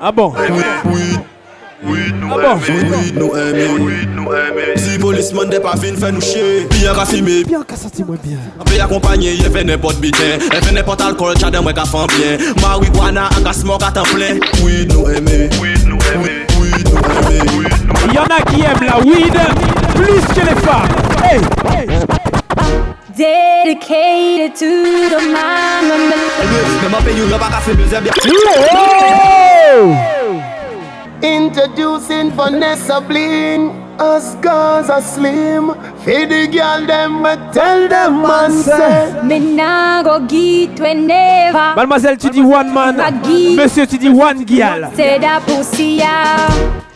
A 0.00 0.12
bon? 0.14 0.32
Ouid 1.82 2.14
nou 2.14 2.38
eme 2.38 2.52
Ouid 2.70 3.18
nou 3.18 3.34
eme 3.34 3.66
Ouid 3.82 4.14
nou 4.14 4.30
eme 4.38 4.76
Si 4.78 4.94
polisman 5.02 5.50
de 5.50 5.58
pa 5.62 5.74
vin 5.82 5.98
fè 5.98 6.12
nou 6.14 6.22
chè 6.22 6.62
Biyan 6.70 6.94
ka 6.94 7.04
filme 7.10 7.40
Biyan 7.48 7.66
ka 7.66 7.74
senti 7.78 8.06
mwen 8.06 8.22
bien. 8.22 8.38
An 8.62 8.66
pe 8.70 8.78
akompanyen 8.82 9.34
Ye 9.42 9.50
fè 9.50 9.66
nepot 9.66 9.98
biten 10.02 10.38
Ye 10.38 10.62
fè 10.62 10.74
nepot 10.74 11.02
alkol 11.02 11.34
Chade 11.42 11.58
mwen 11.62 11.74
ka 11.74 11.86
fan 11.90 12.06
bien. 12.14 12.38
Mariwana 12.62 13.26
an 13.34 13.42
ka 13.46 13.54
smok 13.58 13.82
atan 13.90 14.06
plen 14.14 14.38
Ouid 14.62 14.94
nou 14.94 15.10
eme 15.10 15.48
Ouid 15.58 15.81
Oui, 16.58 16.70
nous 16.84 17.00
aimer 17.28 17.40
Oui, 17.56 17.64
nous 17.84 17.92
aimer 17.92 18.08
Il 18.08 18.14
y 18.14 18.18
en 18.18 18.24
a 18.24 18.40
qui 18.42 18.62
aiment 18.62 18.86
la 18.86 18.98
weed 18.98 19.36
plus 19.94 20.22
que 20.34 20.46
les 20.46 20.56
femmes. 20.60 20.88
Hey, 21.22 21.40
hey. 21.72 21.86
Dedicated 23.16 24.54
to 24.56 24.70
the 25.10 25.20
man. 25.32 25.84
Même 26.82 26.94
en 26.94 27.02
pays, 27.02 27.30
y'a 27.30 27.38
pas 27.38 27.48
qu'à 27.48 27.60
faire 27.60 27.76
Introducing 31.22 32.32
Vanessa 32.32 33.00
Bling 33.00 33.81
Us 33.98 34.34
girls 34.36 34.88
are 34.90 35.02
slim 35.02 35.74
Feed 36.04 36.30
the 36.30 36.46
girl 36.48 36.86
them 36.86 37.22
but 37.22 37.52
tell 37.52 37.88
them 37.88 38.22
man 38.22 38.50
say 38.50 39.20
Me 39.22 39.38
nah 39.38 40.02
go 40.02 40.18
get 40.26 40.80
whenever. 40.80 41.74
Mademoiselle, 41.76 42.16
tu 42.16 42.30
dis 42.30 42.42
one 42.42 42.72
man. 42.72 42.96
Monsieur, 43.56 43.86
tu 43.86 43.98
dis 43.98 44.08
one 44.10 44.44
girl. 44.44 44.90
Say 44.94 45.18
that 45.18 45.42
pussy. 45.46 45.98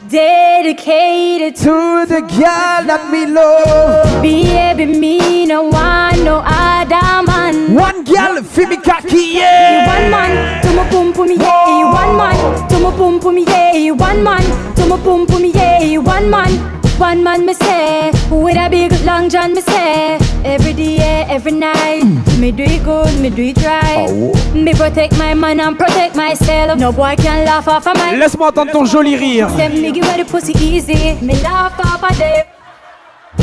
Dedicated 0.09 1.57
to 1.57 2.07
the 2.07 2.21
girl 2.21 2.83
that 2.87 3.09
me 3.11 3.27
love. 3.27 4.23
Baby, 4.23 4.87
me 4.87 5.47
no 5.47 5.65
want 5.65 6.23
no 6.23 6.43
other 6.45 7.23
man. 7.27 7.75
One 7.75 8.05
girl, 8.05 8.43
fi 8.43 8.67
me 8.67 8.77
cocky, 8.77 9.17
You 9.17 9.41
yeah. 9.41 9.87
One 9.87 10.11
man 10.11 10.63
to 10.63 10.73
my 10.75 10.89
pum 10.91 11.13
pum 11.13 11.29
yeah. 11.31 11.93
One 11.93 12.17
man 12.17 12.69
to 12.69 12.79
my 12.79 12.91
pum 12.97 13.21
pum 13.21 13.39
yeah. 13.39 13.91
One 13.93 14.23
man 14.23 14.75
to 14.77 14.87
my 14.87 14.97
pum 15.03 15.27
pum 15.27 15.45
yeah. 15.45 15.99
One 15.99 16.31
man. 16.31 16.76
One 16.99 17.23
man 17.23 17.45
me 17.45 17.53
say, 17.53 18.11
with 18.31 18.57
a 18.57 18.69
big 18.71 18.91
long 19.05 19.29
john 19.29 19.53
me 19.53 19.61
say, 19.61 20.19
every 20.43 20.73
day, 20.73 21.27
every 21.29 21.53
night, 21.53 22.03
mm. 22.03 22.41
me 22.41 22.51
do 22.51 22.63
it 22.63 22.83
good, 22.85 23.21
me 23.21 23.29
do 23.29 23.43
it 23.43 23.59
right. 23.59 24.11
Me 24.55 24.73
protect 24.73 25.19
my 25.19 25.35
man 25.35 25.61
and 25.61 25.77
protect 25.77 26.17
myself. 26.17 26.79
No 26.79 26.93
boy 26.93 27.15
can 27.17 27.45
laugh 27.45 27.69
off 27.69 27.87
of 27.87 27.97
my. 27.99 28.17
Laisse-moi 28.17 28.49
entendre 28.49 28.73
ton 28.73 28.87
joli 28.87 29.15
rire. 29.15 29.47
Say 29.57 29.69
me 29.69 29.93
give 29.93 30.07
the 30.17 30.25
pussy 30.25 30.55
easy. 30.55 31.17
Me 31.21 31.35
laugh 31.43 31.79
off 31.81 32.03
of 32.03 32.17
them. 32.17 32.47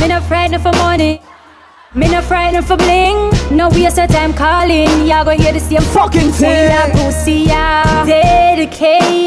Me 0.02 0.08
not 0.08 0.24
frightened 0.24 0.64
for 0.64 0.72
money. 0.72 1.22
Me 1.94 2.08
not 2.10 2.24
frightened 2.24 2.66
for 2.66 2.76
bling. 2.76 3.30
No 3.52 3.70
waste 3.70 4.00
of 4.00 4.10
time 4.10 4.34
calling. 4.34 5.06
Y'all 5.06 5.24
gonna 5.24 5.36
hear 5.36 5.54
the 5.54 5.60
same 5.60 5.82
fucking 5.94 6.32
thing. 6.32 6.70
That 6.70 6.92
pussy, 6.92 7.46
yeah. 7.46 8.04
Dedicated 8.04 9.23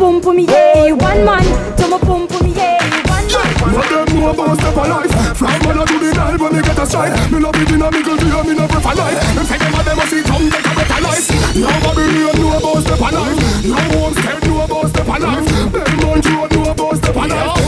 pum 0.00 0.20
pum 0.20 0.38
yeah. 0.38 0.92
One 0.92 1.24
man 1.28 1.44
to 1.76 1.84
my 1.88 1.98
pum 1.98 2.26
pum 2.26 2.46
yeah. 2.56 2.80
One 3.04 3.28
man. 3.28 3.74
What 3.76 3.88
them 3.92 4.08
know 4.16 4.30
about 4.32 4.56
step 4.56 4.76
of 4.80 4.88
life. 4.88 5.36
From 5.36 5.58
mother 5.64 5.84
to 5.84 5.96
the 6.00 6.10
night 6.16 6.40
when 6.40 6.52
me 6.56 6.60
get 6.62 6.78
a 6.78 6.86
strike 6.86 7.12
Me 7.30 7.38
love 7.38 7.56
it 7.56 7.70
in 7.70 7.82
a 7.82 7.90
middle 7.90 8.16
deal, 8.16 8.44
me 8.44 8.54
no 8.54 8.66
prefer 8.66 8.94
life. 8.94 9.20
Them 9.36 9.44
say 9.44 9.58
them 9.58 9.74
a 9.74 9.82
them 9.84 9.98
a 10.00 10.04
see 10.08 10.22
come 10.22 10.50
take 10.50 10.66
a 10.66 10.72
better 10.74 11.00
life. 11.04 11.28
Now 11.54 11.76
Babylon 11.84 12.36
know 12.40 12.56
about 12.56 12.82
step 12.82 13.00
of 13.00 13.12
life. 13.12 13.38
Now 13.68 13.92
Homestead 13.92 14.42
know 14.48 14.64
about 14.64 14.88
step 14.88 15.08
of 15.08 15.20
life. 15.20 15.46
Them 15.72 15.96
Montreal 16.00 16.48
know 16.48 16.70
about 16.72 16.96
step 16.96 17.16
of 17.16 17.26
life 17.28 17.59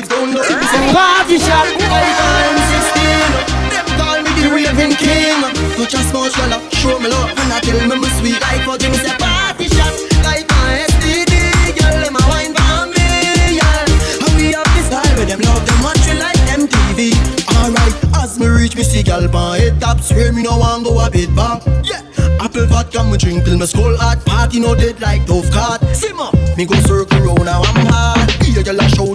lights 0.00 0.08
down 0.08 0.32
the 0.32 0.42
hills 0.42 0.72
and 0.72 0.96
party 0.96 1.38
shot. 1.38 1.66
I'm 1.68 2.56
16. 2.72 3.60
Them 3.70 3.86
call 3.98 4.22
me 4.22 4.30
the 4.40 4.48
raving 4.48 4.96
King. 4.96 5.40
Touch 5.76 5.94
a 5.94 5.98
small 6.08 6.30
girl, 6.30 6.60
show 6.72 6.98
me 6.98 7.08
love, 7.08 7.30
and 7.30 7.52
I 7.52 7.60
tell 7.60 7.80
me 7.88 7.96
my 7.96 8.08
sweet 8.20 8.40
life. 8.40 8.64
for 8.64 8.78
give 8.78 8.92
me 8.92 8.98
a 8.98 9.14
party 9.18 9.68
shot, 9.68 9.92
like 10.24 10.48
my 10.48 10.86
STD. 10.88 11.76
Girl, 11.76 11.96
them 12.00 12.12
my 12.12 12.22
wine 12.28 12.54
for 12.56 12.88
me, 12.88 13.60
yeah. 13.60 14.24
And 14.24 14.32
we 14.36 14.52
have 14.52 14.68
this 14.76 14.86
style 14.88 15.14
where 15.16 15.26
them 15.26 15.40
love 15.40 15.64
them 15.66 15.78
watch 15.84 16.06
like 16.16 16.40
MTV. 16.48 17.12
Alright, 17.60 17.94
as 18.22 18.38
me 18.38 18.46
reach 18.46 18.76
me 18.76 18.82
see 18.82 19.02
girl 19.02 19.28
pan 19.28 19.60
head 19.60 19.80
top, 19.80 20.00
swear 20.00 20.32
me 20.32 20.42
no 20.42 20.56
want 20.56 20.84
go 20.84 20.98
a 21.00 21.10
bit 21.10 21.34
back. 21.34 21.62
Yeah. 21.84 22.00
Apple 22.40 22.64
vodka 22.66 23.04
me 23.04 23.18
drink 23.18 23.44
till 23.44 23.58
me 23.58 23.66
skull 23.66 23.94
hot 23.98 24.24
Party 24.24 24.60
no 24.60 24.74
dead 24.74 24.98
like 25.00 25.26
Dove 25.26 25.50
card 25.52 25.80
Simmer, 25.94 26.32
me 26.56 26.64
go 26.64 26.74
circle 26.88 27.20
round 27.20 27.44
now 27.44 27.60
I'm 27.60 27.84
hot. 27.84 28.30
Here 28.40 28.62
girl 28.62 28.80
a 28.80 28.88
show 28.88 29.09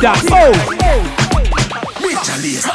that, 0.00 0.22
oh 0.30 0.78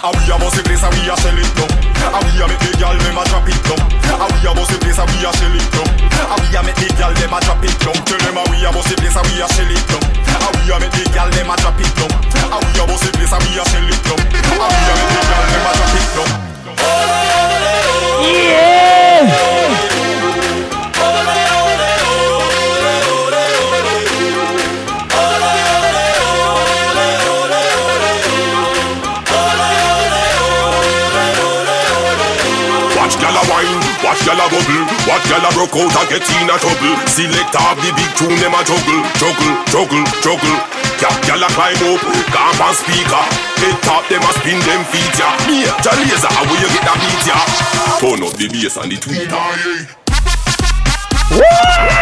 And 0.03 0.12
we 0.19 0.27
a 0.27 0.36
bossy 0.36 0.59
place 0.67 0.83
and 0.83 0.91
we 0.91 1.07
a 1.07 1.15
shell 1.15 1.39
it 1.39 1.47
down 1.55 1.71
And 2.12 2.23
we 2.27 2.36
a 2.36 2.45
make 2.51 2.59
the 2.59 2.75
girl 2.75 2.95
them 2.99 3.15
a 3.15 3.23
drop 3.23 3.47
it 3.47 3.55
down 3.63 3.79
And 3.79 4.31
we 4.36 4.43
a 4.43 4.51
bossy 4.51 4.75
place 4.83 4.99
and 4.99 5.07
we 5.07 5.23
a 5.23 5.31
shell 5.31 5.55
it 5.55 5.63
down 5.71 5.88
And 6.03 6.39
we 6.43 6.51
a 6.51 6.59
make 6.63 6.75
the 6.75 6.88
girl 6.99 7.13
them 7.15 7.31
a 7.31 7.39
drop 7.39 7.63
it 7.63 7.71
down 7.79 7.95
Tell 8.03 8.19
them 8.19 8.38
a 8.38 8.43
we 8.51 8.59
a 8.59 8.69
bossy 8.75 8.95
place 8.99 9.15
and 9.15 9.23
we 9.31 9.39
a 9.39 9.47
shell 9.55 9.71
it 9.71 9.83
down 9.88 10.03
And 10.03 10.53
we 10.59 10.67
a 10.67 10.75
make 10.83 10.91
the 10.91 11.03
girl 11.15 11.29
them 11.31 11.47
a 11.47 11.55
drop 11.63 11.79
it 11.79 11.91
down 11.95 12.12
And 12.12 12.59
we 12.59 12.75
a 12.75 12.83
bossy 12.83 13.09
place 13.15 13.31
and 13.31 13.43
we 13.47 13.55
a 13.55 13.63
shell 13.71 13.88
it 13.88 14.01
down 14.03 14.19
And 14.19 14.59
we 14.59 14.83
a 14.83 14.93
make 14.99 15.12
the 15.15 15.21
girl 15.23 15.45
them 15.47 15.63
a 15.63 15.71
drop 15.79 15.95
it 15.95 16.07
down 16.12 16.29
Yeah 18.27 19.02
gyal 34.33 34.41
a 34.41 34.49
bubble. 34.49 34.83
Watch 35.07 35.25
gyal 35.29 35.45
a 35.45 35.49
broke 35.53 35.77
out 35.77 35.93
and 35.93 36.09
get 36.09 36.25
in 36.25 36.49
a 36.49 36.57
trouble? 36.57 36.95
Select 37.05 37.55
off 37.55 37.77
the 37.77 37.89
big 37.93 38.11
tune 38.17 38.37
them 38.41 38.53
a 38.53 38.61
juggle 38.65 39.01
Juggle, 39.21 39.53
juggle, 39.69 40.05
juggle. 40.25 40.57
Cap 40.97 41.17
gyal 41.25 41.43
a 41.43 41.47
climb 41.53 41.83
up, 41.85 42.01
camp 42.33 42.61
and 42.61 42.75
speaker 42.75 43.25
Head 43.61 43.77
top 43.85 44.03
them 44.09 44.23
a 44.23 44.31
spin 44.41 44.59
them 44.65 44.83
feet 44.89 45.13
ya. 45.19 45.29
Me, 45.47 45.63
Jalazer, 45.85 46.31
how 46.33 46.43
will 46.49 46.59
you 46.59 46.69
get 46.73 46.83
that 46.83 46.97
beat 46.97 47.25
ya? 47.29 47.37
Turn 48.01 48.23
up 48.25 48.33
the 48.37 48.47
bass 48.49 48.77
and 48.77 48.91
the 48.91 48.97
tweeter. 48.97 49.37
Hey, 51.29 51.92